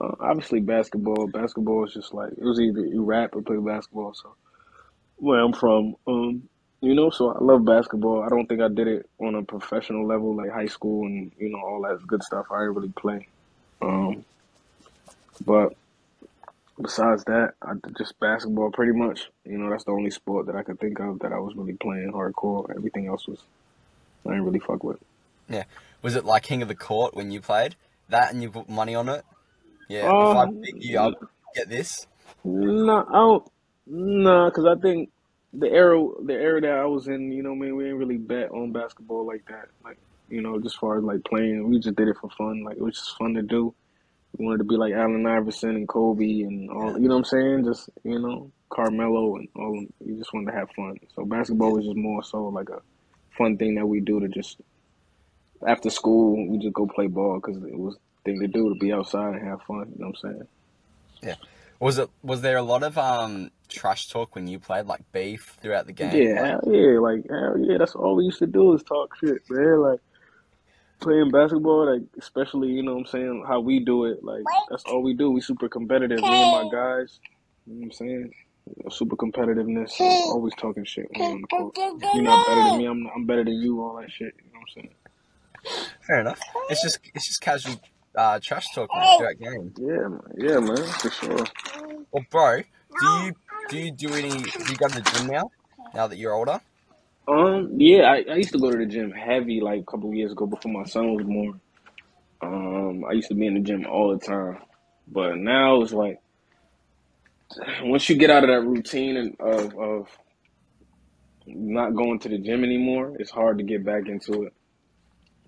[0.00, 1.26] uh, obviously basketball.
[1.28, 4.14] Basketball is just like it was either you rap or play basketball.
[4.14, 4.34] So
[5.16, 5.96] where I'm from.
[6.06, 6.48] Um,
[6.80, 8.22] you know, so I love basketball.
[8.22, 11.50] I don't think I did it on a professional level, like high school and you
[11.50, 12.46] know all that good stuff.
[12.50, 13.28] I didn't really play.
[13.82, 14.24] Um,
[15.44, 15.76] but
[16.82, 19.30] besides that, I just basketball pretty much.
[19.44, 21.74] You know, that's the only sport that I could think of that I was really
[21.74, 22.74] playing hardcore.
[22.76, 23.40] Everything else was
[24.26, 24.98] I didn't really fuck with.
[25.48, 25.64] Yeah.
[26.02, 27.76] Was it like King of the Court when you played
[28.08, 29.24] that and you put money on it?
[29.88, 30.12] Yeah.
[30.18, 31.14] If I Uh, pick you, I'll
[31.54, 32.06] get this.
[32.44, 33.52] no, I don't.
[33.86, 35.10] Nah, because I think
[35.52, 38.16] the era, the era that I was in, you know, I man, we didn't really
[38.18, 39.68] bet on basketball like that.
[39.84, 42.62] Like, you know, just far as like playing, we just did it for fun.
[42.64, 43.74] Like, it was just fun to do.
[44.38, 47.64] Wanted to be like Allen Iverson and Kobe and all, you know what I'm saying?
[47.64, 49.84] Just, you know, Carmelo and all.
[50.00, 50.96] We just wanted to have fun.
[51.14, 52.80] So basketball was just more so like a
[53.36, 54.60] fun thing that we do to just
[55.66, 58.74] after school we just go play ball because it was the thing to do to
[58.78, 59.92] be outside and have fun.
[59.94, 60.48] You know what I'm saying?
[61.22, 61.34] Yeah.
[61.78, 62.10] Was it?
[62.22, 65.92] Was there a lot of um trash talk when you played, like beef throughout the
[65.92, 66.14] game?
[66.14, 67.78] Yeah, Like, hell yeah, like hell yeah.
[67.78, 69.80] That's all we used to do is talk shit, man.
[69.80, 70.00] Like
[71.02, 74.22] playing basketball, like especially you know what I'm saying how we do it.
[74.22, 75.30] Like that's all we do.
[75.30, 76.20] We super competitive.
[76.20, 77.20] Me and my guys.
[77.66, 78.32] You know what I'm saying?
[78.90, 80.00] Super competitiveness.
[80.00, 81.74] Always talking shit when we're on the court.
[81.76, 83.82] If you're not better than me, I'm I'm better than you.
[83.82, 84.34] All that shit.
[84.38, 84.94] You know what I'm saying?
[86.06, 86.40] fair enough.
[86.70, 87.80] It's just it's just casual
[88.16, 89.74] uh, trash talk mate, throughout game.
[89.78, 90.20] Yeah, man.
[90.36, 90.84] Yeah, man.
[91.00, 91.44] For sure.
[92.10, 92.62] Well, bro,
[93.00, 93.32] do you
[93.68, 94.30] do you do any?
[94.30, 95.50] Do you go to the gym now?
[95.94, 96.60] Now that you're older?
[97.28, 100.32] Um, yeah, I, I used to go to the gym heavy like a couple years
[100.32, 101.60] ago before my son was born.
[102.42, 104.58] Um, I used to be in the gym all the time,
[105.06, 106.18] but now it's like
[107.82, 110.08] once you get out of that routine and of of
[111.46, 114.52] not going to the gym anymore, it's hard to get back into it.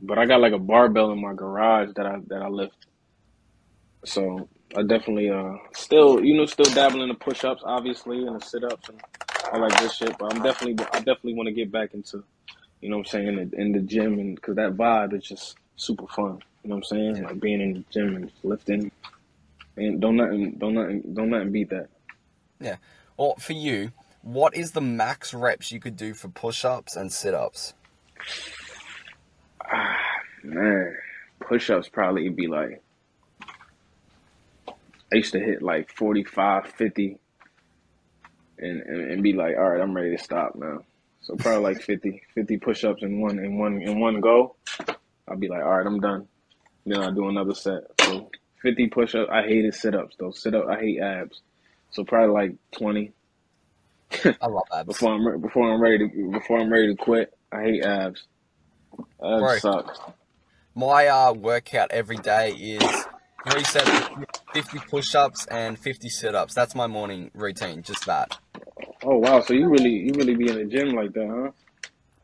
[0.01, 2.87] But I got like a barbell in my garage that I that I lift,
[4.05, 8.41] so I definitely uh still you know still dabbling in the push ups obviously and
[8.41, 9.01] the sit ups and
[9.52, 10.16] all like this shit.
[10.18, 12.24] But I'm definitely I definitely want to get back into
[12.80, 15.24] you know what I'm saying in the, in the gym and because that vibe is
[15.24, 16.40] just super fun.
[16.62, 17.22] You know what I'm saying?
[17.22, 18.90] Like being in the gym and lifting
[19.76, 21.88] and don't nothing don't nothing don't nothing beat that.
[22.61, 22.76] Yeah.
[23.16, 27.74] Or for you, what is the max reps you could do for push-ups and sit-ups?
[29.70, 29.98] Ah,
[30.42, 30.96] man,
[31.40, 32.83] push ups probably be like,
[34.68, 37.18] I used to hit like 45, 50,
[38.59, 40.81] and, and, and be like, all right, I'm ready to stop now.
[41.23, 44.57] So probably like 50, 50 push ups in one in one in one go.
[45.29, 46.29] I'll be like, all right, I'm done.
[46.87, 47.83] Then I'll do another set.
[48.03, 48.31] So
[48.62, 49.31] 50 push ups.
[49.33, 50.31] I hated sit ups though.
[50.33, 51.40] Sit up, I hate abs.
[51.90, 53.12] So probably like 20
[54.40, 54.87] I love abs.
[54.87, 57.33] before I'm re- before I'm ready to before I'm ready to quit.
[57.53, 58.23] I hate abs.
[59.38, 59.55] Bro.
[59.55, 60.14] Abs suck.
[60.75, 63.09] My uh, workout every day is
[63.45, 63.93] You know, you said
[64.53, 66.55] 50 push-ups and 50 sit-ups.
[66.55, 67.83] That's my morning routine.
[67.83, 68.38] Just that.
[69.05, 71.51] Oh wow, so you really you really be in the gym like that, huh?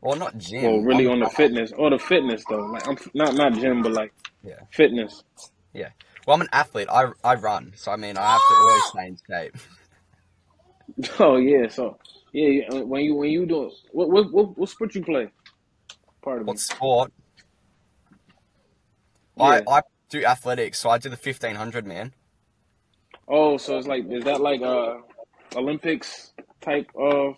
[0.01, 0.63] Well, not gym.
[0.63, 2.65] Well, really I'm, on the fitness or the fitness though.
[2.65, 4.13] Like I'm not not gym, but like
[4.43, 4.61] Yeah.
[4.71, 5.23] fitness.
[5.73, 5.89] Yeah.
[6.25, 6.87] Well, I'm an athlete.
[6.91, 9.57] I, I run, so I mean, I have to always stay in shape.
[11.19, 11.97] Oh yeah, so
[12.33, 15.29] yeah, uh, when you when you do what what what, what sport you play?
[16.21, 16.51] Pardon me.
[16.51, 17.13] What sport?
[19.37, 19.45] Yeah.
[19.45, 22.13] I, I do athletics, so I do the 1500, man.
[23.27, 24.97] Oh, so it's like is that like uh
[25.55, 27.35] Olympics type of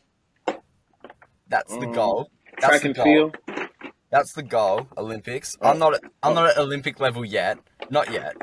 [1.48, 2.30] That's the Um, goal.
[2.60, 3.04] That's track and goal.
[3.06, 3.38] field?
[4.10, 4.88] That's the goal.
[4.98, 5.58] Olympics.
[5.62, 5.70] Oh.
[5.70, 5.96] I'm not.
[6.22, 6.34] I'm Oh.
[6.34, 7.58] not at Olympic level yet.
[7.90, 8.36] Not yet.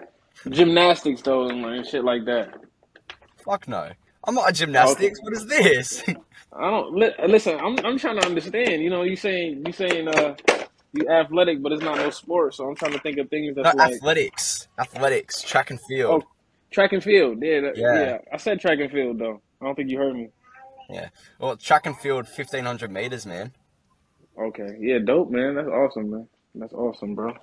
[0.49, 2.55] Gymnastics though and like shit like that.
[3.45, 3.91] Fuck no.
[4.25, 5.21] I'm not at gymnastics.
[5.23, 6.03] What is this?
[6.53, 7.59] I don't li- listen.
[7.61, 8.83] I'm I'm trying to understand.
[8.83, 10.35] You know, you saying you saying uh
[10.93, 12.55] you athletic, but it's not no sport.
[12.55, 14.69] So I'm trying to think of things no, that's like athletics.
[14.79, 15.43] Athletics.
[15.43, 16.25] Track and field.
[16.25, 16.29] Oh.
[16.71, 17.39] track and field.
[17.43, 17.95] Yeah, that- Yeah.
[17.95, 18.19] yeah.
[18.33, 19.41] I said track and field though.
[19.61, 20.31] I don't think you heard me.
[21.39, 23.53] Well, track and field, 1500 meters, man.
[24.39, 25.55] Okay, yeah, dope, man.
[25.55, 26.29] That's awesome, man.
[26.55, 27.35] That's awesome, bro.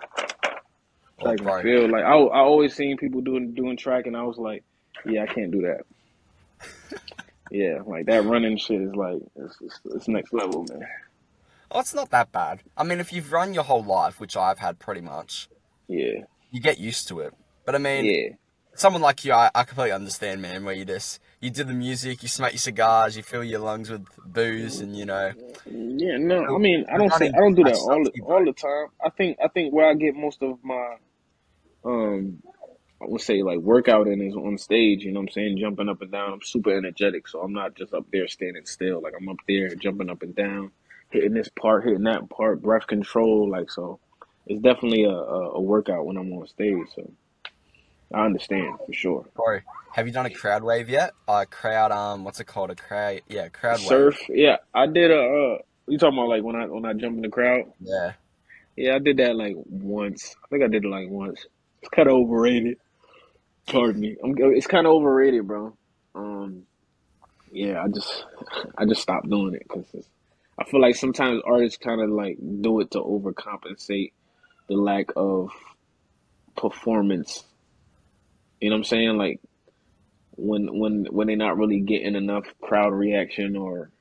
[1.20, 1.54] Oh, Track bro.
[1.56, 1.92] and field.
[1.92, 4.64] Like I, I always seen people doing doing track, and I was like,
[5.06, 7.00] yeah, I can't do that.
[7.52, 10.86] yeah, like that running shit is like it's, it's, it's next level, man.
[11.72, 12.62] Oh, it's not that bad.
[12.78, 15.50] I mean, if you've run your whole life, which I've had pretty much,
[15.88, 17.34] Yeah, you get used to it.
[17.66, 18.30] But I mean, yeah,
[18.78, 20.64] someone like you, I, I completely understand, man.
[20.66, 23.90] Where you just you do the music, you smoke your cigars, you fill your lungs
[23.90, 25.34] with booze, and you know,
[25.66, 26.18] yeah.
[26.18, 28.88] No, I mean, I don't say I don't do that all the, all the time.
[29.04, 30.96] I think I think where I get most of my
[31.86, 32.42] um
[33.02, 35.58] I would say like workout in is on stage, you know what I'm saying?
[35.60, 36.34] Jumping up and down.
[36.34, 39.02] I'm super energetic, so I'm not just up there standing still.
[39.02, 40.72] Like I'm up there jumping up and down,
[41.12, 44.00] hitting this part, hitting that part, breath control, like so
[44.48, 47.12] it's definitely a, a, a workout when I'm on stage, so
[48.14, 49.26] I understand for sure.
[49.36, 49.60] bro,
[49.94, 51.12] have you done a crowd wave yet?
[51.28, 52.72] Uh, crowd, um, what's it called?
[52.72, 53.88] A crowd, yeah, crowd wave.
[53.88, 57.16] Surf, yeah, I did a uh you talking about like when I when I jump
[57.16, 57.72] in the crowd?
[57.80, 58.14] Yeah.
[58.76, 60.36] Yeah, I did that like once.
[60.44, 61.46] I think I did it like once.
[61.82, 62.78] It's kind of overrated.
[63.68, 64.18] Pardon me.
[64.24, 65.76] I'm, it's kind of overrated, bro.
[66.14, 66.64] Um,
[67.52, 68.26] yeah, I just
[68.78, 70.08] I just stopped doing it because
[70.60, 74.12] I feel like sometimes artists kind of like do it to overcompensate
[74.68, 75.52] the lack of
[76.56, 77.44] performance.
[78.60, 79.18] You know what I'm saying?
[79.18, 79.42] Like
[80.32, 83.92] when when when they're not really getting enough crowd reaction, or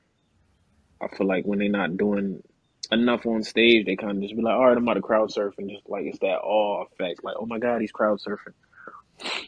[1.01, 2.43] I feel like when they're not doing
[2.91, 5.31] enough on stage, they kind of just be like, all right, I'm about to crowd
[5.31, 8.53] surf, and just like it's that awe effect, like, oh my god, he's crowd surfing.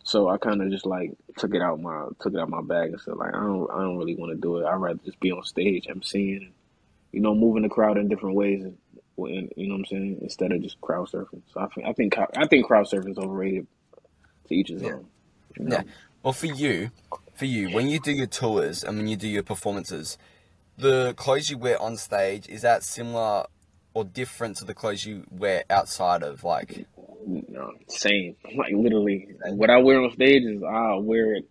[0.03, 2.91] So I kind of just like took it out my took it out my bag
[2.91, 4.65] and said like I don't I don't really want to do it.
[4.65, 6.53] I'd rather just be on stage, emceeing, and
[7.11, 8.77] you know, moving the crowd in different ways, and,
[9.17, 11.41] and you know what I'm saying, instead of just crowd surfing.
[11.53, 13.67] So I think I think I think crowd surfing is overrated.
[14.49, 14.89] To each his Yeah.
[14.89, 15.07] own.
[15.57, 15.71] you know?
[15.77, 15.83] Yeah.
[16.23, 16.91] Well, for you,
[17.35, 20.17] for you, when you do your tours and when you do your performances,
[20.77, 23.45] the clothes you wear on stage is that similar
[23.93, 26.87] or different to the clothes you wear outside of like?
[27.27, 28.35] No, same.
[28.55, 31.45] Like literally, what I wear on stage is I'll wear it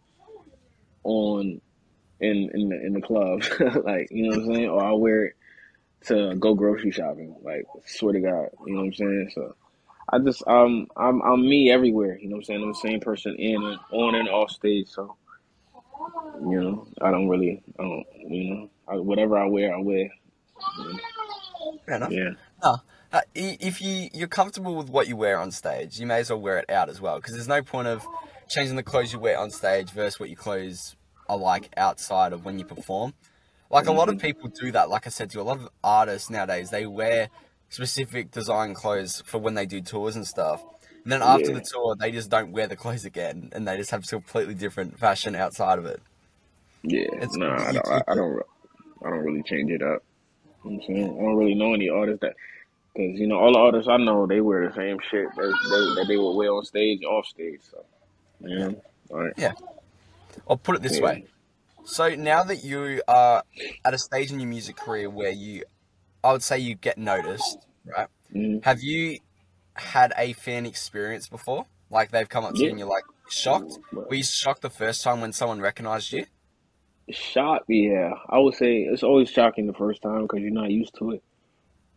[1.04, 1.60] on
[2.20, 3.42] in in the in the club,
[3.84, 5.34] like you know what I'm saying, or I'll wear it
[6.06, 7.36] to go grocery shopping.
[7.42, 9.30] Like swear to God, you know what I'm saying.
[9.34, 9.54] So
[10.10, 12.18] I just um I'm I'm me everywhere.
[12.18, 12.62] You know what I'm saying.
[12.62, 14.88] I'm the same person in and on and off stage.
[14.88, 15.16] So
[16.40, 20.10] you know I don't really I don't you know I, whatever I wear I wear.
[21.86, 22.10] Fair enough.
[22.12, 22.30] Yeah.
[22.62, 22.78] Uh,
[23.12, 26.40] i- if you you're comfortable with what you wear on stage, you may as well
[26.40, 27.16] wear it out as well.
[27.16, 28.06] Because there's no point of
[28.48, 30.96] changing the clothes you wear on stage versus what your clothes
[31.28, 33.12] are like outside of when you perform.
[33.70, 34.88] Like a lot of people do that.
[34.88, 37.28] Like I said to you, a lot of artists nowadays they wear
[37.68, 40.62] specific design clothes for when they do tours and stuff.
[41.04, 41.58] And then after Yeah.
[41.58, 44.98] the tour, they just don't wear the clothes again, and they just have completely different
[44.98, 46.02] fashion outside of it.
[46.82, 47.88] Yeah, It's- no, I don't.
[47.88, 48.42] I, I don't.
[49.04, 50.02] I don't really change it up.
[50.64, 52.34] You know I'm saying I don't really know any artists that,
[52.94, 56.00] because you know all the artists I know they wear the same shit that they,
[56.00, 57.60] that they would wear on stage, off stage.
[57.70, 57.84] So,
[58.40, 58.70] yeah,
[59.10, 59.32] all right.
[59.36, 59.52] Yeah,
[60.48, 61.04] I'll put it this Yeah.
[61.04, 61.24] way.
[61.84, 63.42] So now that you are
[63.84, 65.62] at a stage in your music career where you,
[66.24, 68.08] I would say you get noticed, right?
[68.34, 68.64] Mhm.
[68.64, 69.18] Have you
[69.74, 71.66] had a fan experience before?
[71.90, 73.78] Like they've come up to you and you're like shocked?
[73.92, 76.26] Were you shocked the first time when someone recognized you?
[77.10, 80.94] Shocked, yeah, I would say it's always shocking the first time because you're not used
[80.98, 81.22] to it.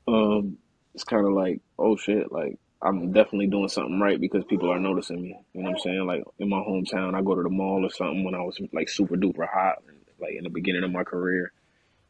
[0.07, 0.57] Um,
[0.93, 4.79] it's kind of like, oh shit, like I'm definitely doing something right because people are
[4.79, 5.37] noticing me.
[5.53, 6.05] You know what I'm saying?
[6.05, 8.87] Like in my hometown, I go to the mall or something when I was like
[8.87, 9.83] super duper hot,
[10.19, 11.51] like in the beginning of my career.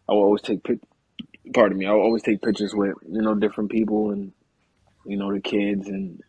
[0.07, 0.79] I would always take pic.
[1.53, 1.85] Pardon me.
[1.85, 4.31] I always take pictures with you know different people and
[5.05, 6.21] you know the kids and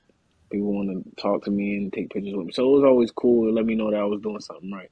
[0.52, 2.52] People want to talk to me and take pictures with me.
[2.52, 4.90] So it was always cool to let me know that I was doing something right.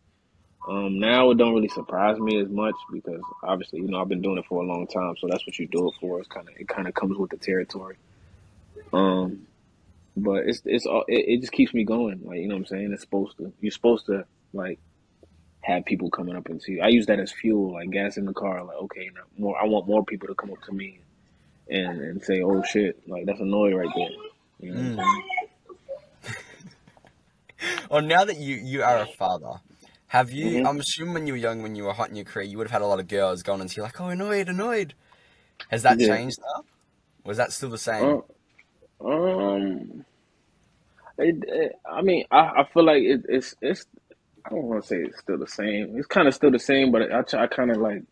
[0.66, 4.22] Um, now it don't really surprise me as much because obviously, you know, I've been
[4.22, 6.18] doing it for a long time, so that's what you do it for.
[6.18, 7.96] It's kind of it kind of comes with the territory.
[8.94, 9.46] Um,
[10.16, 12.22] but it's it's all it, it just keeps me going.
[12.24, 12.92] Like you know what I'm saying?
[12.92, 13.52] It's supposed to.
[13.60, 14.78] You're supposed to like
[15.62, 16.80] have people coming up and see.
[16.80, 18.62] I use that as fuel, like gas in the car.
[18.64, 19.60] Like okay, more.
[19.60, 21.00] I want more people to come up to me
[21.68, 24.10] and and say, oh shit, like that's Anoyd right there.
[24.60, 24.98] You know Mm.
[27.90, 29.60] Well, now that you you are a father,
[30.08, 30.58] have you?
[30.58, 32.56] hmm I'm assuming when you were young, when you were hot in your career, you
[32.58, 34.92] would have had a lot of girls going into you like, "Oh, Anoyd, Anoyd."
[35.70, 36.00] Has that Yeah.
[36.00, 36.64] changed now?
[37.24, 38.22] Was that still the same?
[39.00, 40.04] Uh, um.
[41.18, 43.84] It, it, I mean, I, I feel like it, it's it's.
[44.46, 45.96] I don't want to say it's still the same.
[45.96, 48.02] It's kind of still the same, but I I kind of like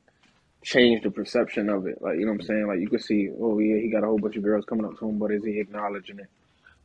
[0.62, 2.00] change the perception of it.
[2.00, 2.66] Like you know what I'm saying?
[2.66, 4.98] Like you can see, oh yeah, he got a whole bunch of girls coming up
[4.98, 6.26] to him, but is he acknowledging it?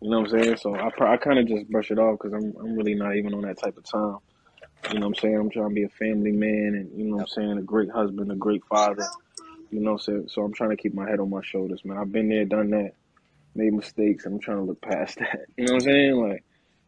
[0.01, 0.57] You know what I'm saying?
[0.57, 3.33] So I I kind of just brush it off because I'm I'm really not even
[3.33, 4.17] on that type of time.
[4.91, 5.37] You know what I'm saying?
[5.37, 7.89] I'm trying to be a family man and you know what I'm saying, a great
[7.89, 9.07] husband, a great father.
[9.71, 11.97] You know, so so I'm trying to keep my head on my shoulders, man.
[11.97, 12.91] I've been there, done that,
[13.55, 15.45] made mistakes, and I'm trying to look past that.
[15.57, 16.15] You know what I'm saying?
[16.15, 16.43] Like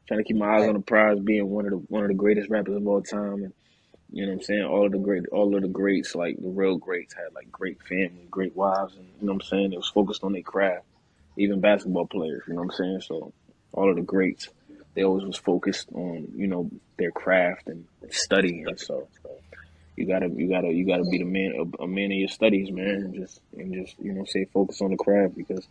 [0.08, 2.16] trying to keep my eyes on the prize, being one of the one of the
[2.16, 3.54] greatest rappers of all time, and
[4.12, 4.64] you know what I'm saying.
[4.64, 7.82] All of the great, all of the greats, like the real greats, had like great
[7.84, 9.70] family, great wives, and you know what I'm saying.
[9.72, 10.86] They was focused on their craft.
[11.38, 13.02] Even basketball players, you know what I'm saying.
[13.02, 13.34] So
[13.74, 14.48] all of the greats,
[14.94, 18.66] they always was focused on you know their craft and studying.
[18.78, 19.08] So
[19.96, 22.72] you gotta, you gotta, you gotta be the man, a, a man of your studies,
[22.72, 25.68] man, and just and just you know say focus on the craft because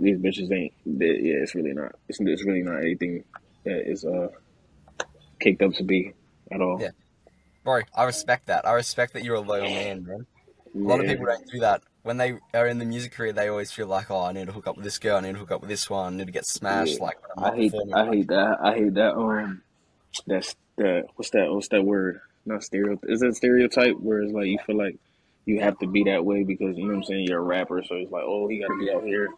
[0.00, 0.72] these bitches ain't.
[0.86, 1.94] They, yeah, it's really not.
[2.08, 3.24] It's, it's really not anything
[3.64, 4.28] that is uh
[5.38, 6.12] caked up to be
[6.50, 6.80] at all.
[6.80, 6.90] yeah,
[7.64, 8.66] bro, I respect that.
[8.66, 10.26] I respect that you're a loyal man, man.
[10.74, 11.82] A lot of people don't do that.
[12.02, 14.52] When they are in the music career, they always feel like, "Oh, I need to
[14.52, 15.16] hook up with this girl.
[15.16, 16.14] I need to hook up with this one.
[16.14, 16.52] I need to get yeah.
[16.52, 17.74] smashed." Like I'm I hate.
[17.92, 18.58] I hate that.
[18.62, 19.14] I hate that.
[19.14, 19.62] Um,
[20.26, 21.52] that's the what's that?
[21.52, 22.20] What's that word?
[22.46, 23.04] Not stereotype.
[23.08, 23.96] Is it stereotype?
[23.98, 24.98] Where it's like you feel like
[25.44, 27.26] you have to be that way because you know what I'm saying.
[27.26, 29.28] You're a rapper, so it's like, oh, he got to be out here,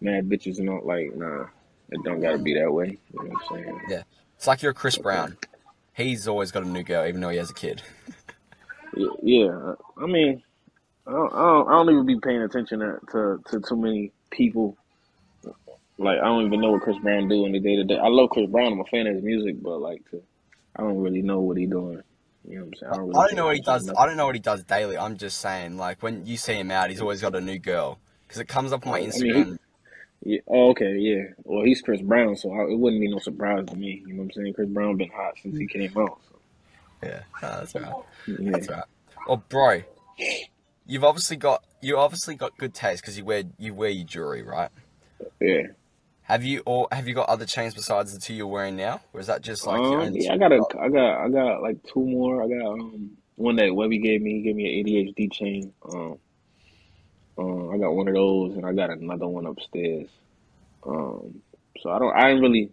[0.00, 0.82] mad bitches and all.
[0.84, 1.46] Like, nah,
[1.90, 2.98] it don't got to be that way.
[3.12, 3.80] You know what I'm saying?
[3.88, 4.02] yeah,
[4.36, 5.02] it's like you're Chris Okay.
[5.02, 5.36] Brown.
[5.94, 7.82] He's always got a new girl, even though he has a kid.
[9.22, 9.74] Yeah.
[9.98, 10.42] I mean,
[11.06, 14.12] I don't, I don't, I don't even be paying attention to, to to too many
[14.30, 14.76] people.
[15.98, 17.98] Like, I don't even know what Chris Brown do in the day to day.
[17.98, 18.72] I love Chris Brown.
[18.72, 20.22] I'm a fan of his music, but like, to,
[20.76, 22.02] I don't really know what he doing.
[22.48, 22.92] You know what I'm saying?
[22.92, 23.90] I don't I don't know what he does.
[23.98, 24.96] I don't know what he does daily.
[24.96, 27.98] I'm just saying, like when you see him out, he's always got a new girl.
[28.26, 29.12] Because it comes up on my Oh, I mean.
[29.34, 29.58] Instagram.
[30.22, 31.22] Yeah, oh, okay, yeah.
[31.44, 34.02] Well, he's Chris Brown, so I, it wouldn't be no surprise to me.
[34.06, 34.52] You know what I'm saying?
[34.54, 36.20] Chris Brown been hot since he came out.
[36.28, 36.38] So,
[37.02, 37.92] Yeah, no, that's right.
[38.26, 38.50] yeah.
[38.50, 38.84] That's right.
[39.26, 39.82] Well, bro,
[40.86, 44.42] you've obviously got you obviously got good taste because you wear you wear your jewelry,
[44.42, 44.70] right?
[45.40, 45.68] Yeah.
[46.22, 49.20] Have you or have you got other chains besides the two you're wearing now, or
[49.20, 50.14] is that just like your Um.
[50.14, 50.34] Yeah.
[50.34, 50.62] I got a.
[50.78, 51.24] I got.
[51.24, 52.42] I got like two more.
[52.42, 54.34] I got um one that Webby gave me.
[54.34, 55.72] He gave me an ADHD chain.
[55.90, 56.18] Um.
[57.40, 57.70] Um.
[57.70, 60.08] I got one of those, and I got another one upstairs.
[60.86, 61.42] Um.
[61.80, 62.14] So I don't.
[62.16, 62.70] I didn't really.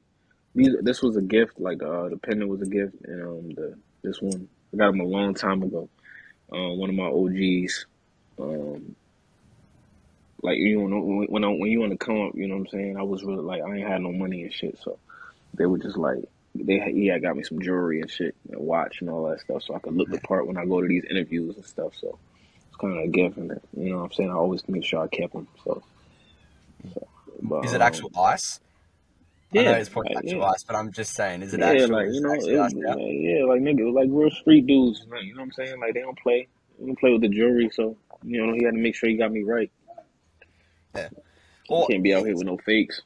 [0.56, 0.76] These.
[0.82, 1.60] This was a gift.
[1.60, 5.02] Like uh, the pendant was a gift, and um, the this one I got them
[5.02, 5.90] a long time ago.
[6.52, 7.86] Um, one of my OGs.
[8.40, 8.96] Um.
[10.44, 12.68] Like you know when when I, when you want to come up, you know what
[12.68, 12.98] I'm saying.
[12.98, 15.00] I was really like I ain't had no money and shit, so
[15.56, 16.20] they were just like
[16.56, 19.42] they had, had got me some jewelry and shit, and a watch and all that
[19.42, 21.94] stuff, so I could look the part when I go to these interviews and stuff.
[22.00, 22.20] So
[22.80, 24.30] kind of a gift, and you know what I'm saying.
[24.30, 25.48] I always make sure I kept them.
[25.64, 25.84] So,
[26.94, 27.08] so
[27.42, 28.60] but Is it um, actual ice?
[29.54, 31.60] I know yeah, it's probably like actual yeah, ice, but I'm just saying, is it
[31.62, 31.90] yeah, actual?
[31.92, 32.98] like you know, actually it, iced out?
[32.98, 35.06] like, yeah, like nigga, like real street dudes.
[35.10, 35.80] like, You know what I'm saying?
[35.80, 36.48] Like they don't play,
[36.80, 37.70] they don't play with the jewelry.
[37.74, 39.72] So you know, he had to make sure he got me right.
[40.96, 41.10] Yeah.
[41.70, 43.02] Or can't be out here with no fakes.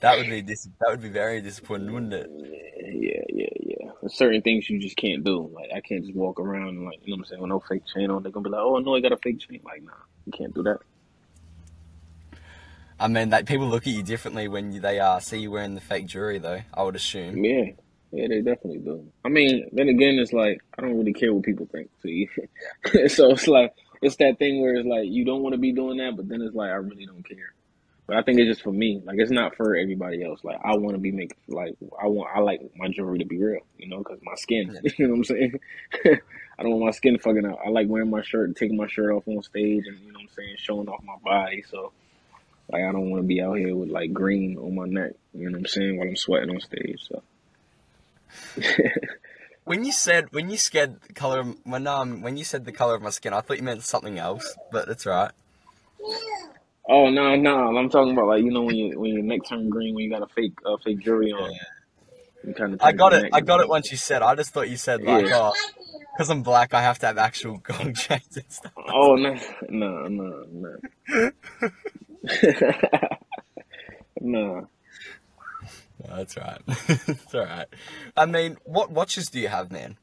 [0.00, 2.30] That would be dis- that would be very disappointing, wouldn't it?
[2.30, 3.90] Yeah, yeah, yeah.
[4.00, 5.50] There's certain things you just can't do.
[5.54, 7.60] Like I can't just walk around and like you know what I'm saying with no
[7.60, 8.22] fake chain on.
[8.22, 9.60] They're gonna be like, oh no, I got a fake chain.
[9.64, 9.92] Like nah,
[10.26, 10.78] you can't do that.
[13.00, 15.74] I mean, that people look at you differently when you, they uh, see you wearing
[15.74, 16.60] the fake jewelry, though.
[16.74, 17.42] I would assume.
[17.42, 17.70] Yeah,
[18.12, 19.10] yeah, they definitely do.
[19.24, 21.90] I mean, then again, it's like I don't really care what people think.
[22.02, 22.08] So,
[23.08, 23.72] so it's like
[24.02, 26.42] it's that thing where it's like you don't want to be doing that, but then
[26.42, 27.54] it's like I really don't care.
[28.10, 29.00] But I think it's just for me.
[29.04, 30.42] Like it's not for everybody else.
[30.42, 33.38] Like I want to be making like I want I like my jewelry to be
[33.38, 33.60] real.
[33.78, 34.76] You know, because my skin.
[34.98, 35.60] You know what I'm saying?
[36.58, 37.60] I don't want my skin fucking out.
[37.64, 40.18] I like wearing my shirt and taking my shirt off on stage and you know
[40.18, 41.62] what I'm saying, showing off my body.
[41.70, 41.92] So
[42.72, 45.12] like I don't want to be out here with like green on my neck.
[45.32, 45.96] You know what I'm saying?
[45.96, 47.06] While I'm sweating on stage.
[47.06, 47.22] So.
[49.64, 52.72] When you said when you said the color of, when um when you said the
[52.72, 55.30] color of my skin, I thought you meant something else, but it's right.
[56.92, 59.68] Oh no, no, I'm talking about like you know when you when your neck turn
[59.70, 61.52] green when you got a fake uh, fake jewelry on,
[62.42, 63.30] you kind of I got it.
[63.32, 64.22] I got it once you said.
[64.22, 65.52] I just thought you said like, Yeah.
[65.52, 65.52] oh,
[66.12, 68.72] because I'm black, I have to have actual gold chains and stuff.
[68.76, 69.38] Oh no,
[69.68, 71.30] no, no, no,
[74.20, 74.68] no.
[76.08, 76.60] No, that's right.
[76.66, 77.66] it's all right.
[78.16, 79.96] I mean, what watches do you have, man?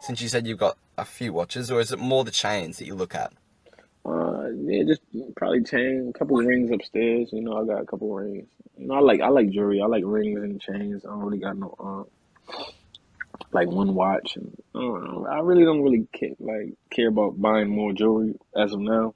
[0.00, 2.86] Since you said you've got a few watches, or is it more the chains that
[2.86, 3.32] you look at?
[4.04, 5.00] Uh, yeah, just
[5.36, 7.30] probably chain, a couple of rings upstairs.
[7.32, 8.48] You know, I got a couple of rings.
[8.76, 9.80] You know, I like I like jewelry.
[9.80, 11.04] I like rings and chains.
[11.04, 12.62] I don't really got no uh,
[13.52, 14.36] like one watch.
[14.36, 15.26] And I don't know.
[15.30, 19.14] I really don't really care, like care about buying more jewelry as of now.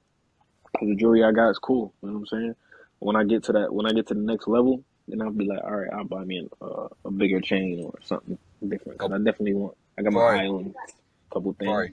[0.77, 1.93] 'Cause the jewelry I got is cool.
[2.01, 2.55] You know what I'm saying?
[2.99, 5.45] When I get to that, when I get to the next level, then I'll be
[5.45, 8.99] like, all right, I'll buy me an, uh, a bigger chain or something different.
[8.99, 9.75] Cause I definitely want.
[9.97, 11.69] I got my eye on a couple things.
[11.71, 11.87] Bro,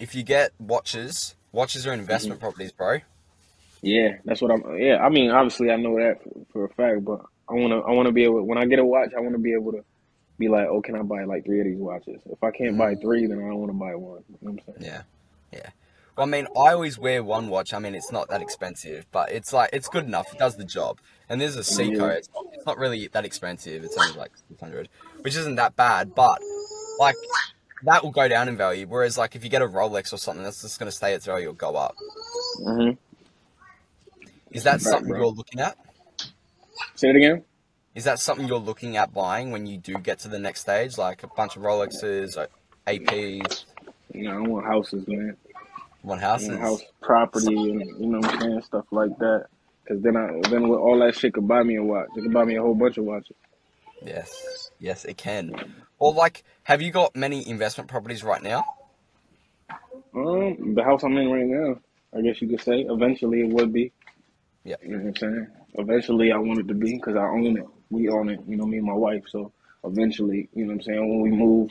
[0.00, 2.46] if you get watches, watches are investment mm-hmm.
[2.46, 2.98] properties, bro.
[3.82, 4.78] Yeah, that's what I'm.
[4.78, 7.90] Yeah, I mean, obviously, I know that for, for a fact, but I wanna, I
[7.92, 8.42] wanna be able.
[8.42, 9.84] When I get a watch, I wanna be able to
[10.38, 12.20] be like, oh, can I buy like three of these watches?
[12.26, 13.00] If I can't buy mm-hmm.
[13.00, 14.22] three, then I don't want to buy one.
[14.28, 14.92] You know what I'm saying?
[14.92, 15.02] Yeah,
[15.52, 15.70] yeah.
[16.16, 17.74] Well, I mean, I always wear one watch.
[17.74, 20.32] I mean, it's not that expensive, but it's like it's good enough.
[20.32, 20.98] It does the job.
[21.28, 21.98] And there's a Seiko.
[21.98, 22.08] Yeah.
[22.12, 23.84] It's, not, it's not really that expensive.
[23.84, 24.88] It's only like six hundred,
[25.20, 26.14] which isn't that bad.
[26.14, 26.40] But
[26.98, 27.16] like
[27.86, 28.86] that will go down in value.
[28.88, 31.26] Whereas like if you get a Rolex or something, that's just going to stay its
[31.26, 31.96] value or go up.
[32.58, 32.90] hmm
[34.52, 35.16] Is that Right, something bro.
[35.16, 35.76] you're looking at?
[36.96, 37.44] Say it again.
[37.94, 40.98] Is that something you're looking at buying when you do get to the next stage,
[40.98, 42.48] like a bunch of Rolexes, or
[42.88, 43.66] APs,
[44.14, 45.36] You know, I want houses, man.
[46.02, 46.48] one houses?
[46.48, 49.46] want house property, and you know what I'm saying, stuff like that.
[49.88, 52.08] Cause then I, then with all that shit could buy me a watch.
[52.16, 53.36] It could buy me a whole bunch of watches.
[54.02, 55.56] Yes, yes, it can.
[55.98, 58.64] Or like, have you got many investment properties right now?
[60.14, 61.78] Um, the house I'm in right now,
[62.16, 62.86] I guess you could say.
[62.88, 63.92] Eventually, it would be.
[64.64, 64.76] Yeah.
[64.82, 65.46] You know what I'm saying?
[65.74, 67.64] Eventually, I want it to be because I own it.
[67.90, 68.40] We own it.
[68.46, 69.24] You know, me and my wife.
[69.28, 69.52] So
[69.84, 71.08] eventually, you know what I'm saying.
[71.08, 71.70] When we move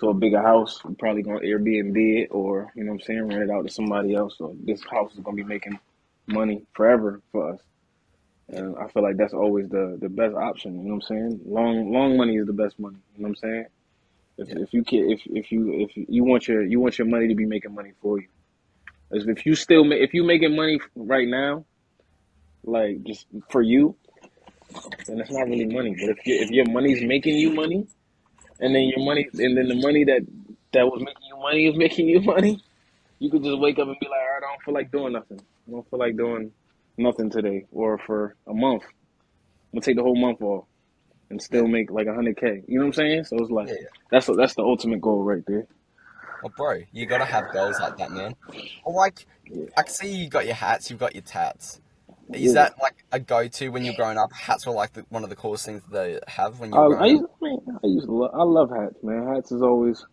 [0.00, 3.28] to a bigger house, we're probably gonna Airbnb it or you know what I'm saying,
[3.28, 4.36] rent it out to somebody else.
[4.38, 5.78] So this house is gonna be making
[6.26, 7.60] money forever for us.
[8.48, 10.76] And I feel like that's always the the best option.
[10.78, 11.40] You know what I'm saying?
[11.46, 12.98] Long long money is the best money.
[13.16, 13.66] You know what I'm saying?
[14.38, 14.58] If, Yeah.
[14.64, 17.34] if you can, if if you if you want your you want your money to
[17.34, 18.28] be making money for you.
[19.10, 21.64] If if you still ma- if you making money right now,
[22.64, 23.96] like just for you,
[25.06, 25.96] then it's not really money.
[25.98, 27.86] But if you, if your money's making you money,
[28.60, 30.22] and then your money and then the money that
[30.72, 32.62] that was making you money is making you money,
[33.18, 35.12] you could just wake up and be like, all right, I don't feel like doing
[35.12, 35.40] nothing.
[35.68, 36.52] I don't feel like doing
[36.98, 38.82] nothing today or for a month.
[38.84, 40.66] I'm gonna take the whole month off
[41.30, 42.62] and still make like a hundred k.
[42.68, 43.24] You know what I'm saying?
[43.24, 43.74] So it's like Yeah,
[44.10, 45.66] that's that's the ultimate goal right there.
[46.42, 48.34] Well, bro, you gotta have goals like that, man.
[48.84, 49.66] Or like, Yeah.
[49.76, 51.80] I can see you got your hats, you've got your tats.
[52.32, 52.54] Is Yeah.
[52.54, 54.32] that like a go-to when you're growing up?
[54.32, 57.10] Hats were like the, one of the coolest things they have when you're I growing
[57.10, 57.30] used, up.
[57.40, 59.26] man, I used to love, I love hats, man.
[59.28, 60.04] Hats is always,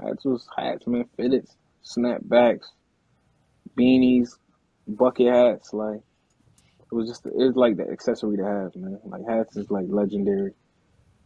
[0.00, 1.06] hats was hats, man.
[1.18, 1.54] Fitteds,
[1.84, 2.66] snapbacks,
[3.78, 4.36] beanies,
[4.86, 5.72] bucket hats.
[5.72, 6.00] Like
[6.90, 8.98] it was just, it's like the accessory to have, man.
[9.04, 10.52] Like hats is like legendary.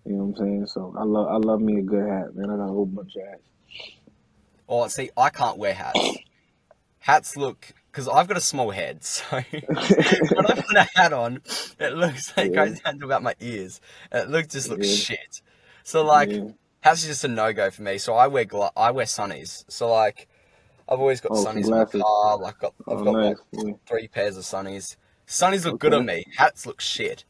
[0.06, 0.66] You know what I'm saying?
[0.66, 2.50] So I love, I love me a good hat, man.
[2.50, 3.42] I got a whole bunch of hats.
[4.66, 6.16] Or see, I can't wear hats.
[7.00, 11.42] Hats look because I've got a small head, so when I put a hat on,
[11.80, 12.66] it looks like Yeah.
[12.66, 13.80] goes down to about my ears.
[14.12, 15.16] It looks just looks Yeah.
[15.16, 15.42] shit.
[15.82, 16.50] So like, Yeah.
[16.80, 17.98] hats is just a no go for me.
[17.98, 19.64] So I wear gla- I wear sunnies.
[19.68, 20.28] So like,
[20.90, 22.38] I've always got Oh, sunnies in my car.
[22.38, 23.22] Like, got, oh, I've Oh, got nice.
[23.22, 23.74] like Yeah.
[23.88, 24.96] three pairs of sunnies.
[25.28, 26.24] Sunnies look good on me.
[26.36, 27.24] Hats look shit.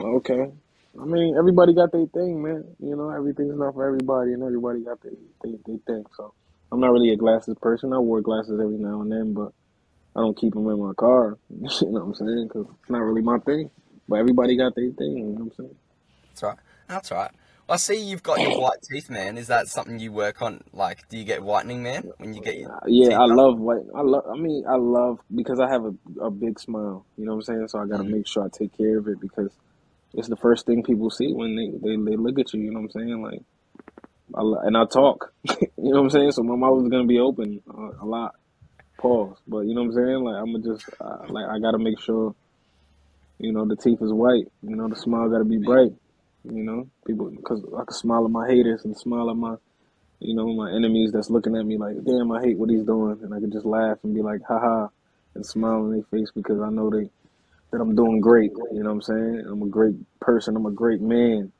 [0.00, 0.52] Okay.
[1.00, 2.64] I mean, everybody got their thing, man.
[2.80, 6.04] You know, everything's not for everybody, and everybody got their their, their thing.
[6.16, 6.34] So
[6.72, 7.92] I'm not really a glasses person.
[7.92, 9.52] I wear glasses every now and then, but
[10.16, 11.38] I don't keep them in my car.
[11.50, 12.48] you know what I'm saying?
[12.48, 13.70] Because it's not really my thing.
[14.08, 15.18] But everybody got their thing.
[15.18, 15.76] You know what I'm saying?
[16.30, 16.58] That's right.
[16.88, 17.30] That's right.
[17.68, 19.38] I see you've got your white teeth, man.
[19.38, 20.62] Is that something you work on?
[20.72, 23.84] Like, do you get whitening, man, when you get your Uh, Yeah, I love white.
[23.94, 24.24] I love.
[24.32, 27.06] I mean, I love because I have a, a big smile.
[27.16, 27.68] You know what I'm saying?
[27.68, 28.10] So I got to Mhm.
[28.10, 29.52] make sure I take care of it because
[30.14, 32.62] it's the first thing people see when they, they, they look at you.
[32.62, 33.22] You know what I'm saying?
[33.22, 33.40] Like,
[34.36, 35.32] I, and I talk.
[35.48, 36.32] you know what I'm saying?
[36.32, 38.32] So my mouth is gonna be open uh, a lot.
[39.00, 39.38] Pause.
[39.48, 40.24] But you know what I'm saying?
[40.24, 42.34] Like I'm gonna just uh, like I gotta make sure.
[43.38, 44.46] You know the teeth is white.
[44.62, 45.92] You know the smile gotta be bright.
[46.44, 49.56] You know people because I can smile at my haters and smile at my
[50.20, 53.18] you know, my enemies that's looking at me like, damn, I hate what he's doing,
[53.22, 54.88] and I can just laugh and be like, haha,
[55.34, 57.10] and smile in their face because I know they
[57.72, 58.52] that I'm doing great.
[58.72, 59.44] You know what I'm saying?
[59.50, 60.56] I'm a great person.
[60.56, 61.52] I'm a great man.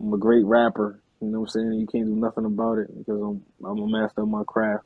[0.00, 1.02] I'm a great rapper.
[1.20, 1.72] You know what I'm saying?
[1.80, 4.84] You can't do nothing about it because I'm I'm a master of my craft.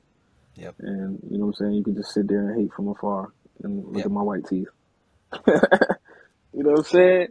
[0.56, 0.76] Yep.
[0.80, 1.74] And you know what I'm saying?
[1.74, 3.32] You can just sit there and hate from afar.
[3.62, 4.06] and look Yep.
[4.06, 4.68] at my white teeth.
[5.46, 5.54] you
[6.62, 7.28] know what I'm saying?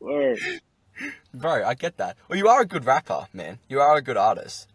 [0.00, 0.38] Word.
[1.34, 2.16] Bro, I get that.
[2.28, 3.58] Well, you are a good rapper, man.
[3.68, 4.68] You are a good artist,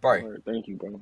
[0.00, 0.36] bro.
[0.44, 1.00] Thank you, bro.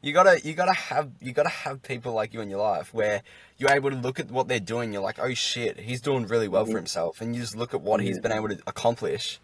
[0.00, 3.22] You gotta, you gotta have, you gotta have people like you in your life where
[3.58, 4.92] you're able to look at what they're doing.
[4.92, 6.76] You're like, oh shit, he's doing really well for Mhm.
[6.76, 9.40] himself, and you just look at what he's been able to accomplish.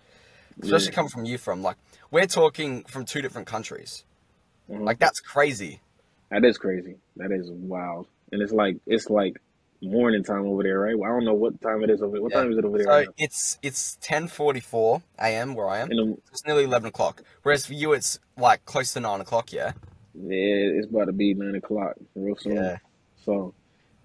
[0.62, 0.92] Especially Yeah.
[0.92, 1.76] coming from you, from like
[2.12, 4.04] we're talking from two different countries.
[4.70, 4.84] Mhm.
[4.84, 5.80] Like that's crazy.
[6.30, 6.98] That is crazy.
[7.16, 8.06] That is wild.
[8.30, 9.40] And it's like it's like
[9.82, 10.98] morning time over there, right?
[10.98, 12.20] Well, I don't know what time it is over.
[12.20, 12.40] What Yeah.
[12.42, 12.86] time is it over there?
[12.86, 15.54] So right it's it's ten forty four a.m.
[15.54, 15.90] where I am.
[15.90, 17.22] In It's nearly eleven o'clock.
[17.42, 19.52] Whereas for you, it's like close to nine o'clock.
[19.52, 19.72] Yeah.
[20.14, 22.56] yeah, it's about to be nine o'clock real soon.
[22.56, 22.78] Yeah.
[23.24, 23.54] So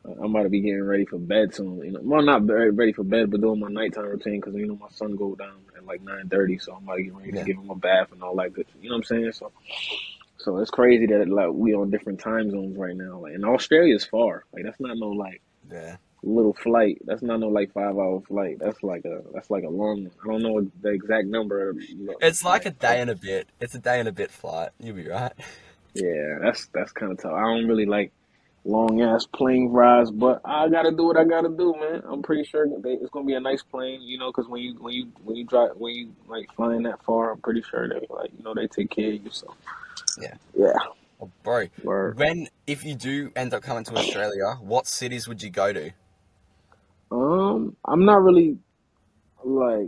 [0.06, 1.78] uh, I'm about to be getting ready for bed soon.
[1.80, 4.68] You know, well, not very ready for bed, but doing my nighttime routine because you
[4.68, 7.32] know my son go down at like nine thirty, so I'm about to get ready
[7.34, 7.40] Yeah.
[7.42, 8.66] to give him a bath and all that good.
[8.82, 9.32] You know what I'm saying?
[9.34, 9.52] So,
[10.38, 13.20] so it's crazy that like we on different time zones right now.
[13.20, 14.46] Like, and Australia's far.
[14.54, 15.42] Like that's not no like
[15.72, 15.98] Yeah.
[16.24, 17.00] little flight.
[17.06, 18.58] That's not no like five hour flight.
[18.60, 20.04] That's like a that's like a long.
[20.04, 20.12] one.
[20.24, 21.74] I don't know the exact number.
[22.22, 23.48] It's like a day and a bit.
[23.60, 24.70] It's a day and a bit flight.
[24.80, 25.34] You'll be right.
[25.96, 27.34] Yeah, that's that's kind of tough.
[27.34, 28.12] I don't really like
[28.64, 32.04] long ass plane rides, but I gotta do what I gotta do, man.
[32.08, 34.76] I'm pretty sure they, it's gonna be a nice plane, you know, because when you
[34.80, 38.06] when you when you drive when you like flying that far, I'm pretty sure they
[38.10, 39.32] like you know they take care of you.
[39.32, 39.56] So
[40.22, 40.36] Yeah.
[40.56, 40.74] yeah,
[41.22, 41.68] Oh, bro,
[42.16, 45.92] when if you do end up coming to Australia, what cities would you go to?
[47.12, 48.58] Um, I'm not really
[49.44, 49.88] like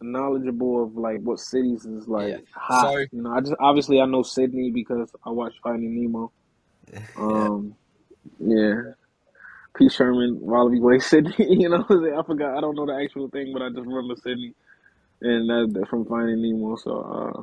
[0.00, 2.38] knowledgeable of like what cities is like Yeah.
[2.54, 2.92] hot.
[2.92, 6.32] So You know, I just obviously I know Sydney because I watched Finding Nemo.
[6.92, 7.00] yeah.
[7.16, 7.74] Um,
[8.38, 8.82] yeah.
[9.76, 9.88] P.
[9.88, 11.34] Sherman, Wallaby Way, Sydney.
[11.38, 12.56] You know, I forgot.
[12.56, 14.54] I don't know the actual thing, but I just remember Sydney,
[15.20, 16.76] and that that from Finding Nemo.
[16.76, 17.42] So, uh,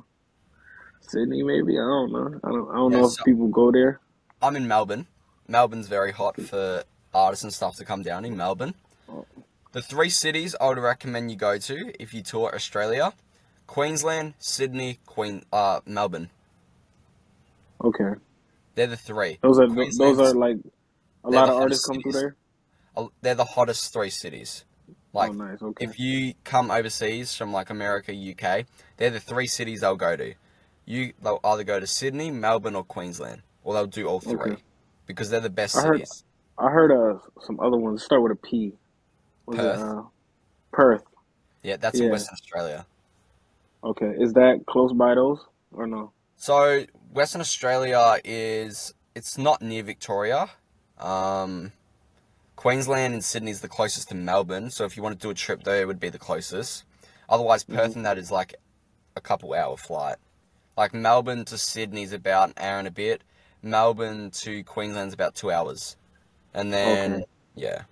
[1.01, 1.77] Sydney, maybe.
[1.77, 2.39] I don't know.
[2.43, 2.69] I don't.
[2.69, 3.99] I don't Yeah, know if people go there.
[4.41, 5.07] I'm in Melbourne.
[5.47, 6.83] Melbourne's very hot for
[7.13, 8.75] artists and stuff to come down in Melbourne.
[9.09, 9.25] Oh,
[9.71, 13.13] The three cities I would recommend you go to if you tour Australia:
[13.67, 16.29] Queensland, Sydney, Queen, uh, Melbourne.
[17.83, 18.13] Okay,
[18.75, 19.39] They're the three.
[19.41, 20.57] those are those are like
[21.23, 22.35] a lot of artists come through there.
[22.95, 24.63] Uh, They're the hottest three cities.
[25.17, 25.61] Oh, Like nice.
[25.61, 25.85] Okay.
[25.85, 28.65] if you come overseas from like America, UK,
[28.97, 30.33] they're the three cities they'll go to.
[30.85, 34.63] You they'll either go to Sydney, Melbourne, or Queensland, or they'll do all three Okay.
[35.07, 36.03] because they're the best I heard.
[36.03, 36.23] cities.
[36.57, 38.73] I heard uh some other ones start with a P.
[39.47, 40.03] Was it Perth, uh
[40.73, 41.03] Perth?
[41.63, 42.85] yeah, that's in Western Australia.
[43.83, 44.13] Okay.
[44.19, 45.39] Is that close by those
[45.71, 46.13] or no?
[46.37, 50.49] So Western Australia is it's not near Victoria.
[50.99, 51.71] Um,
[52.55, 55.33] Queensland and Sydney is the closest to Melbourne, so if you want to do a
[55.35, 56.83] trip there, it would be the closest.
[57.29, 58.55] Otherwise, Perth hmm and that is like
[59.15, 60.17] a couple hour flight.
[60.77, 63.21] Like Melbourne to Sydney is about an hour and a bit.
[63.61, 65.95] Melbourne to Queensland's about two hours,
[66.53, 67.25] and then Okay.
[67.55, 67.83] yeah,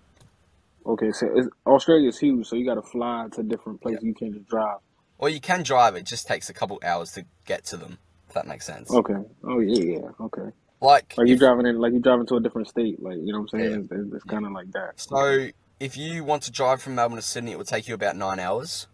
[0.86, 1.12] Okay.
[1.12, 3.84] So Australia's huge, so you got to fly to different yeah.
[3.84, 4.04] places.
[4.04, 4.78] You can't just drive.
[5.18, 5.96] Or you can drive.
[5.96, 7.98] It just takes a couple hours to get to them.
[8.28, 8.92] If that makes sense.
[8.92, 9.16] Okay.
[9.44, 10.10] Oh yeah, yeah.
[10.20, 10.52] Okay.
[10.82, 13.02] Like Like you driving in, like you driving to a different state.
[13.02, 13.82] Like you know what I'm yeah, saying?
[13.84, 15.00] It's, it's, it's kind of like that.
[15.00, 15.48] So
[15.80, 18.40] if you want to drive from Melbourne to Sydney, it would take you about nine
[18.40, 18.88] hours.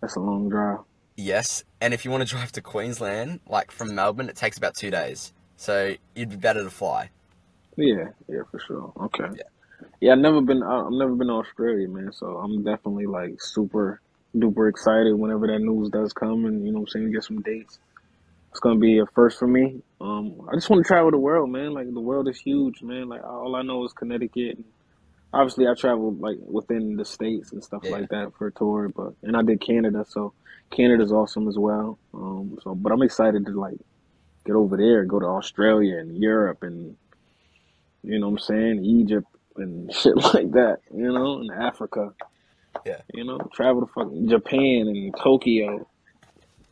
[0.00, 0.78] That's a long drive.
[1.16, 4.74] Yes, and if you want to drive to Queensland, like from Melbourne, it takes about
[4.74, 5.32] two days.
[5.56, 7.10] So you'd be better to fly.
[7.76, 8.92] Yeah, yeah, for sure.
[9.02, 9.24] Okay.
[9.36, 9.42] Yeah.
[10.00, 10.62] Yeah, I've never been.
[10.62, 12.12] I've never been to Australia, man.
[12.12, 14.00] So I'm definitely like super
[14.36, 17.42] duper excited whenever that news does come, and you know what I'm saying, get some
[17.42, 17.78] dates.
[18.50, 19.80] It's gonna be a first for me.
[20.00, 21.72] Um, I just want to travel the world, man.
[21.72, 23.08] Like the world is huge, man.
[23.08, 24.56] Like all I know is Connecticut.
[24.56, 24.64] And
[25.32, 27.90] obviously, I traveled like within the states and stuff Yeah.
[27.90, 30.32] like that for a tour, but and I did Canada, so
[30.72, 31.98] Canada's awesome as well.
[32.14, 33.78] Um, so but I'm excited to like
[34.44, 36.96] get over there, go to Australia and Europe and
[38.02, 42.12] you know what I'm saying, Egypt and shit like that, you know, and Africa,
[42.84, 43.00] Yeah.
[43.14, 45.86] you know, travel to fucking Japan and Tokyo,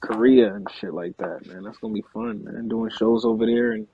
[0.01, 1.62] Korea and shit like that, man.
[1.62, 2.68] That's gonna be fun, man.
[2.68, 3.86] Doing shows over there and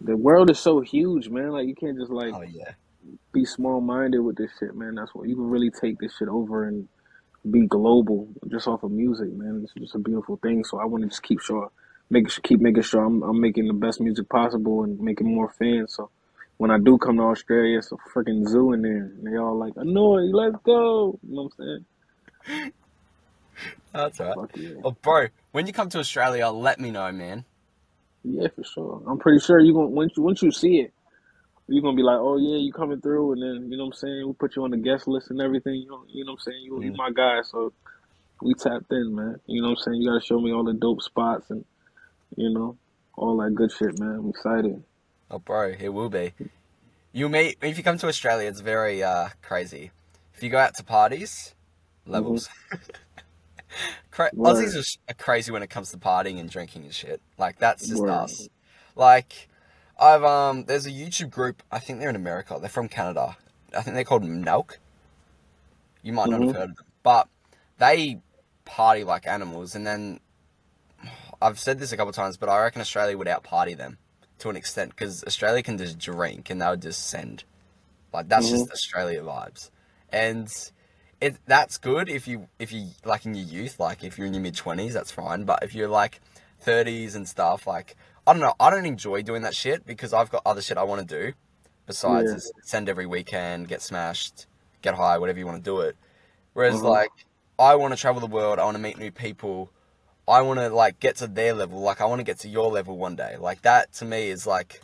[0.00, 1.50] the world is so huge, man.
[1.50, 2.72] Like you can't just like Oh yeah.
[3.32, 4.96] be small minded with this shit, man.
[4.96, 6.88] That's what you can really take this shit over and
[7.50, 9.62] be global just off of music, man.
[9.64, 10.64] It's just a beautiful thing.
[10.64, 11.70] So I want to just keep sure,
[12.10, 15.50] make sure, keep making sure I'm I'm making the best music possible and making more
[15.50, 15.94] fans.
[15.94, 16.10] So
[16.58, 19.56] when I do come to Australia, it's a freaking zoo in there, and they all
[19.58, 21.84] like, "Anoyd, let's go." You know what I'm
[22.46, 22.72] saying?
[23.92, 24.38] That's alright.
[24.54, 27.44] Yeah, Oh, bro, when you come to Australia, let me know, man.
[28.24, 29.02] yeah, for sure.
[29.08, 30.92] I'm pretty sure you gonna once you once you see it,
[31.68, 33.98] you're gonna be like, "Oh yeah, you coming through," and then you know what I'm
[33.98, 34.22] saying.
[34.24, 35.74] We'll put you on the guest list and everything.
[35.74, 36.64] You know, you know what I'm saying.
[36.64, 37.72] You you my guy, so
[38.42, 39.40] we tapped in, man.
[39.46, 40.02] You know what I'm saying.
[40.02, 41.64] You gotta show me all the dope spots and
[42.36, 42.76] you know
[43.16, 44.16] all that good shit, man.
[44.16, 44.82] I'm excited.
[45.30, 46.32] Oh, bro, it will be.
[47.12, 48.48] You may if you come to Australia.
[48.48, 49.90] It's very uh, crazy.
[50.34, 51.54] If you go out to parties,
[52.06, 52.48] levels.
[54.10, 57.20] Cra- Aussies are, are crazy when it comes to partying and drinking and shit.
[57.38, 58.10] Like that's just Word.
[58.10, 58.48] us.
[58.94, 59.48] Like
[59.98, 61.62] I've um, there's a YouTube group.
[61.70, 62.58] I think they're in America.
[62.60, 63.36] They're from Canada.
[63.76, 64.76] I think they're called Nelk.
[66.02, 66.54] You might not have Mhm.
[66.54, 67.28] heard of them, but
[67.78, 68.20] they
[68.64, 69.74] party like animals.
[69.74, 70.20] And then
[71.40, 73.98] I've said this a couple times, but I reckon Australia would out party them
[74.38, 77.44] to an extent because Australia can just drink and they would just send.
[78.12, 79.70] Like that's just Australia vibes,
[80.10, 80.48] and
[81.20, 84.34] it that's good if you if you like in your youth, like if you're in
[84.34, 85.44] your mid twenties, that's fine.
[85.44, 86.20] But if you're like
[86.60, 90.30] thirties and stuff, like I don't know, I don't enjoy doing that shit because I've
[90.30, 91.32] got other shit I want to do
[91.86, 92.62] besides Yeah.
[92.62, 94.46] send every weekend, get smashed,
[94.82, 95.96] get high, whatever you want to do it.
[96.54, 96.84] Whereas Mhm.
[96.88, 97.10] like
[97.58, 99.70] I want to travel the world, I want to meet new people.
[100.26, 101.80] I want to like get to their level.
[101.80, 103.36] Like I want to get to your level one day.
[103.36, 104.80] Like that to me is like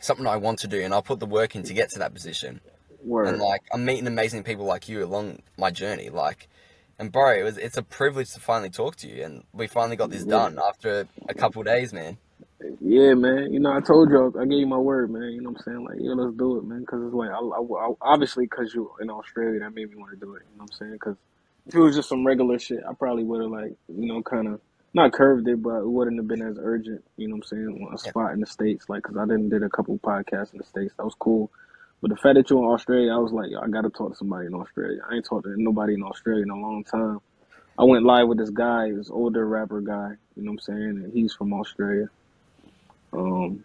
[0.00, 2.14] something I want to do, and I'll put the work in to get to that
[2.14, 2.60] position.
[3.04, 3.28] Word.
[3.28, 6.08] And like I'm meeting amazing people like you along my journey.
[6.08, 6.48] Like,
[6.98, 9.96] and bro, it was it's a privilege to finally talk to you, and we finally
[9.96, 10.26] got this Yeah.
[10.26, 12.18] done after a couple days, man.
[12.80, 13.52] Yeah, man.
[13.52, 15.32] You know, I told you, I gave you my word, man.
[15.32, 15.84] You know what I'm saying?
[15.84, 16.80] Like, yeah, let's do it, man.
[16.80, 20.12] Because it's like, I, I, I, obviously, because you in Australia, that made me want
[20.12, 20.42] to do it.
[20.52, 20.92] You know what I'm saying?
[20.94, 21.16] Because
[21.66, 24.48] if it was just some regular shit, I probably would have, like, you know, kind
[24.48, 24.60] of
[24.94, 27.04] not curved it, but it wouldn't have been as urgent.
[27.16, 27.90] You know what I'm saying?
[27.94, 30.64] A spot in the States, like, because I didn't did a couple podcasts in the
[30.64, 30.94] States.
[30.98, 31.50] That was cool.
[32.04, 34.14] But the fact that you're in Australia, I was like, I got to talk to
[34.14, 34.98] somebody in Australia.
[35.10, 37.18] I ain't talked to nobody in Australia in a long time.
[37.78, 41.02] I went live with this guy, this older rapper guy, you know what I'm saying?
[41.02, 42.10] And he's from Australia
[43.14, 43.64] um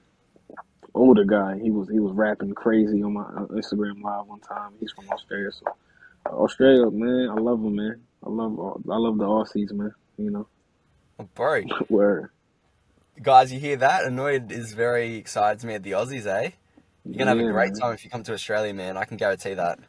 [0.93, 1.59] older guy.
[1.59, 4.71] He was he was rapping crazy on my uh, Instagram live one time.
[4.79, 5.65] He's from Australia, so
[6.25, 8.01] Australia, man, I love him, man.
[8.25, 9.93] I love all- I love the Aussies, man.
[10.17, 10.47] You know
[11.35, 12.31] bro, where
[13.21, 14.05] guys, you hear that?
[14.05, 16.51] Anoyd is very excited to me at the Aussies, eh?
[17.05, 17.79] You're gonna have a yeah, great man.
[17.81, 18.97] time if you come to Australia, man.
[18.97, 19.79] I can guarantee that.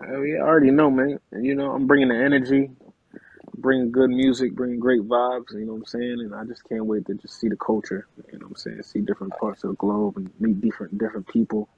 [0.00, 1.18] Hell yeah, I already know, man.
[1.32, 2.70] And you know I'm bringing the energy,
[3.58, 5.52] bringing good music, bringing great vibes.
[5.52, 6.20] You know what I'm saying?
[6.20, 8.06] And I just can't wait to just see the culture.
[8.32, 8.82] You know what I'm saying?
[8.82, 11.68] See different parts of the globe and meet different different people.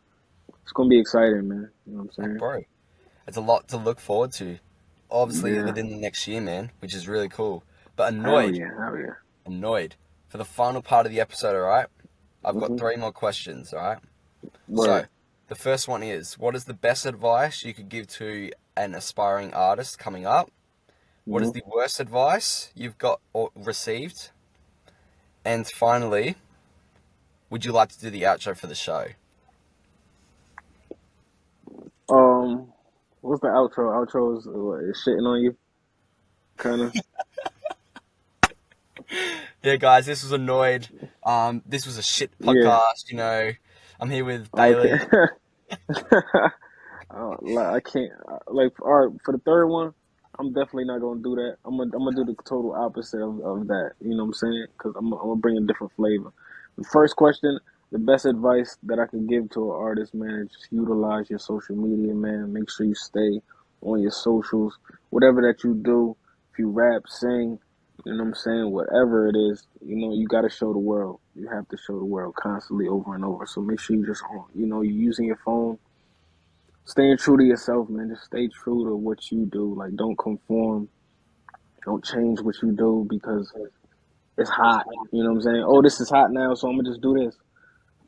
[0.62, 1.70] It's gonna be exciting, man.
[1.86, 2.62] You know what I'm bro,
[3.26, 4.58] it's a lot to look forward to.
[5.10, 5.64] Obviously, Yeah.
[5.64, 7.62] within the next year, man, which is really cool.
[7.94, 9.14] But Hell Anoyd, yeah, hell yeah.
[9.46, 9.92] Anoyd.
[10.28, 11.86] For the final part of the episode, alright?
[12.44, 12.78] I've got Mhm.
[12.78, 13.98] three more questions, alright?
[14.74, 15.06] So,
[15.48, 19.54] the first one is what is the best advice you could give to an aspiring
[19.54, 20.50] artist coming up?
[21.28, 21.54] What is Mhm.
[21.54, 24.30] the worst advice you've got or received?
[25.44, 26.36] And finally,
[27.50, 29.08] would you like to do the outro for the show?
[32.08, 32.72] Um,
[33.20, 33.90] what's the outro?
[33.92, 35.56] Outro is, what, is shitting on you,
[36.56, 36.94] kind of.
[39.62, 40.88] Yeah, guys, this was Anoyd.
[41.24, 42.48] Um, this was a shit Yeah.
[42.48, 43.08] podcast.
[43.08, 43.52] You know,
[44.00, 44.92] I'm here with Bailey.
[47.10, 48.12] Uh, like I can't.
[48.48, 49.94] Like, all right, for the third one,
[50.38, 51.56] I'm definitely not gonna do that.
[51.64, 53.92] I'm gonna, I'm gonna do the total opposite of, of that.
[54.00, 54.66] You know what I'm saying?
[54.76, 56.32] Because I'm, I'm gonna bring a different flavor.
[56.76, 57.58] The first question,
[57.90, 61.38] the best advice that I can give to an artist, man, is just utilize your
[61.38, 62.52] social media, man.
[62.52, 63.40] Make sure you stay
[63.80, 64.78] on your socials.
[65.10, 66.16] Whatever that you do,
[66.52, 67.58] if you rap, sing,
[68.04, 70.78] you know what I'm saying, whatever it is, you know, you got to show the
[70.78, 71.20] world.
[71.34, 73.46] You have to show the world constantly over and over.
[73.46, 75.78] So make sure you just on, you know, you're using your phone,
[76.84, 78.10] staying true to yourself, man.
[78.10, 79.74] Just stay true to what you do.
[79.74, 80.88] Like, don't conform.
[81.84, 83.52] Don't change what you do because
[84.36, 84.86] it's hot.
[85.12, 85.64] You know what I'm saying?
[85.66, 87.36] Oh, this is hot now, so I'm gonna just do this.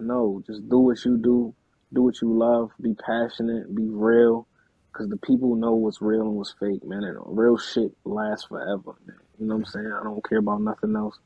[0.00, 1.54] No, just do what you do.
[1.92, 2.70] Do what you love.
[2.80, 3.74] Be passionate.
[3.74, 4.46] Be real.
[4.92, 7.04] Because the people know what's real and what's fake, man.
[7.04, 9.17] And real shit lasts forever, man.
[9.38, 9.92] You know what I'm saying?
[9.92, 11.18] I don't care about nothing else.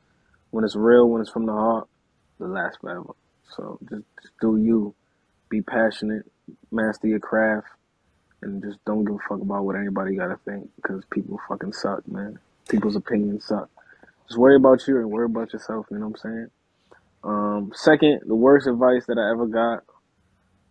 [0.51, 1.87] When it's real, when it's from the heart,
[2.39, 3.15] it lasts forever.
[3.55, 4.93] So just, just do you.
[5.49, 6.25] Be passionate.
[6.71, 7.67] Master your craft.
[8.41, 10.69] And just don't give a fuck about what anybody gotta think.
[10.75, 12.39] Because people fucking suck, man.
[12.69, 13.69] People's opinions suck.
[14.27, 16.47] Just worry about you and worry about yourself, you know what I'm saying?
[17.23, 19.83] Um, second, the worst advice that I ever got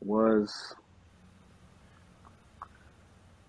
[0.00, 0.74] was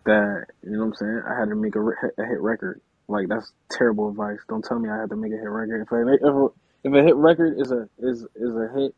[0.05, 1.21] that, you know what I'm saying?
[1.27, 2.81] I had to make a, a hit record.
[3.07, 4.39] Like, that's terrible advice.
[4.49, 5.81] Don't tell me I had to make a hit record.
[5.81, 6.47] If, I make, if, a,
[6.85, 8.95] if a hit record is a, is, is a hit,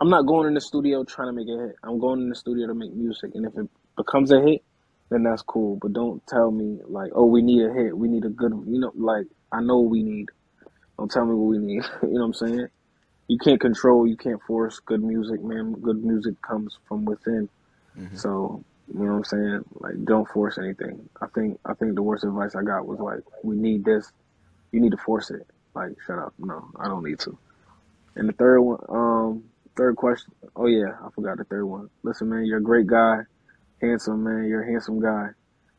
[0.00, 1.76] I'm not going in the studio trying to make a hit.
[1.84, 3.32] I'm going in the studio to make music.
[3.34, 4.62] And if it becomes a hit,
[5.10, 5.78] then that's cool.
[5.80, 7.96] But don't tell me, like, oh, we need a hit.
[7.96, 10.28] We need a good, you know, like, I know what we need.
[10.98, 11.84] Don't tell me what we need.
[12.02, 12.68] you know what I'm saying?
[13.28, 15.72] You can't control, you can't force good music, man.
[15.74, 17.48] Good music comes from within.
[17.98, 18.18] Mhm.
[18.18, 19.64] So, you know what I'm saying?
[19.80, 21.08] Like, don't force anything.
[21.20, 24.10] I think, I think the worst advice I got was like, we need this.
[24.72, 25.46] You need to force it.
[25.74, 26.34] Like, shut up.
[26.38, 27.38] No, I don't need to.
[28.16, 29.44] And the third one, um,
[29.76, 30.34] Third question.
[30.56, 31.88] Oh yeah, I forgot the third one.
[32.02, 33.18] Listen, man, you're a great guy,
[33.80, 34.46] handsome man.
[34.48, 35.28] You're a handsome guy.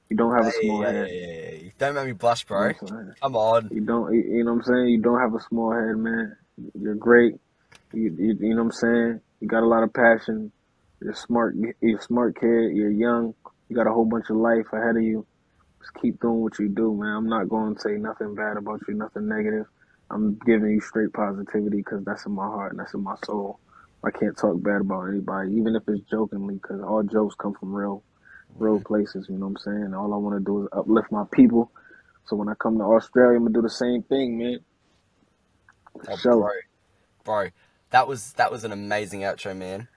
[0.09, 1.07] You don't have a small Hey, head.
[1.09, 1.73] hey.
[1.77, 2.67] Don't make me blush, You know bro.
[2.67, 3.13] what I'm saying?
[3.21, 3.69] Come on.
[3.73, 4.13] You don't.
[4.13, 4.87] You you know what I'm saying?
[4.87, 6.37] You don't have a small head, man.
[6.79, 7.35] You're great.
[7.91, 9.21] You, you, you know what I'm saying?
[9.41, 10.53] You got a lot of passion.
[11.01, 11.55] You're smart.
[11.81, 12.75] You're a smart kid.
[12.75, 13.33] You're young.
[13.69, 15.25] You got a whole bunch of life ahead of you.
[15.79, 17.15] Just keep doing what you do, man.
[17.15, 19.65] I'm not going to say nothing bad about you, nothing negative.
[20.11, 23.59] I'm giving you straight positivity because that's in my heart and that's in my soul.
[24.03, 27.73] I can't talk bad about anybody, even if it's jokingly, because all jokes come from
[27.73, 28.03] real,
[28.55, 29.27] real places.
[29.29, 29.93] You know what I'm saying?
[29.93, 31.71] All I want to do is uplift my people.
[32.25, 34.59] So when I come to Australia, I'm gonna do the same thing, man.
[36.07, 36.47] Oh, bro,
[37.23, 37.47] bro,
[37.89, 39.87] that was that was an amazing outro, man.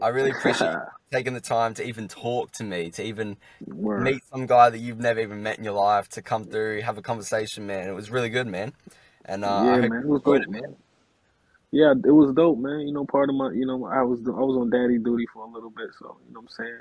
[0.00, 0.74] I really appreciate
[1.12, 3.36] taking the time to even talk to me, to even
[3.66, 4.04] Word.
[4.04, 6.98] meet some guy that you've never even met in your life, to come through, have
[6.98, 7.88] a conversation, man.
[7.88, 8.72] It was really good, man.
[9.24, 10.62] And uh, yeah, man, it was good, man.
[10.62, 10.76] man.
[11.72, 12.80] Yeah, it was dope, man.
[12.80, 15.44] You know, part of my, you know, I was I was on daddy duty for
[15.44, 16.80] a little bit, so you know what I'm saying.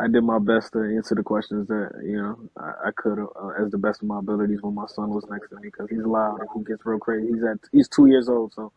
[0.00, 3.62] I did my best to answer the questions that you know I, I could uh,
[3.62, 6.04] as the best of my abilities when my son was next to me because he's
[6.04, 7.28] loud and he gets real crazy.
[7.32, 8.72] He's at he's two years old, so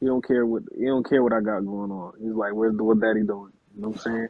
[0.00, 2.14] he don't care what he don't care what I got going on.
[2.20, 4.28] He's like, "Where's the what daddy doing?" You know what I'm saying?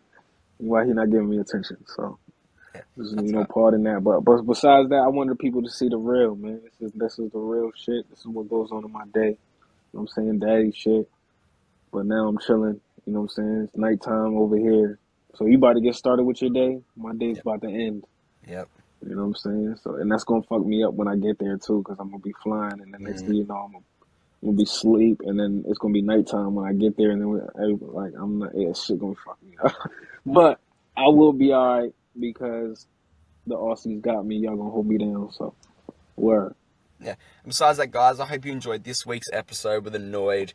[0.59, 1.79] Why he not giving me attention?
[1.87, 2.19] So
[2.75, 4.05] Yeah, is you know part in that.
[4.05, 6.63] But but besides that, I wanted people to see the real man.
[6.65, 8.09] This is this is the real shit.
[8.11, 9.39] This is what goes on in my day.
[9.93, 10.41] You know what I'm saying?
[10.41, 11.09] Daddy shit.
[11.93, 12.81] But now I'm chilling.
[13.07, 13.63] You know what I'm saying?
[13.69, 14.99] It's nighttime over here.
[15.37, 16.81] So you about to get started with your day?
[16.97, 18.05] My day's Yep, about to end.
[18.49, 18.69] yep.
[19.03, 19.77] You know what I'm saying?
[19.83, 22.21] So and that's gonna fuck me up when I get there too, because I'm gonna
[22.23, 23.85] be flying, and the next Mm, thing you know, I'm gonna,
[24.45, 27.21] I'm gonna be sleep, and then it's gonna be nighttime when I get there, and
[27.23, 29.75] then like I'm not, yeah, shit gonna fuck me up.
[30.27, 30.61] but
[30.95, 32.87] I will be alright because
[33.47, 34.37] the Aussies got me.
[34.37, 35.33] Y'all gonna hold me down.
[35.33, 35.55] So
[36.17, 36.55] word.
[37.01, 37.15] yeah.
[37.43, 40.53] And besides that, guys, I hope you enjoyed this week's episode with Anoyd.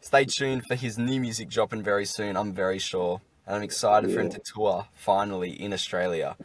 [0.00, 2.36] Stay tuned for his new music dropping very soon.
[2.36, 6.36] I'm very sure, and I'm excited for him to tour finally in Australia.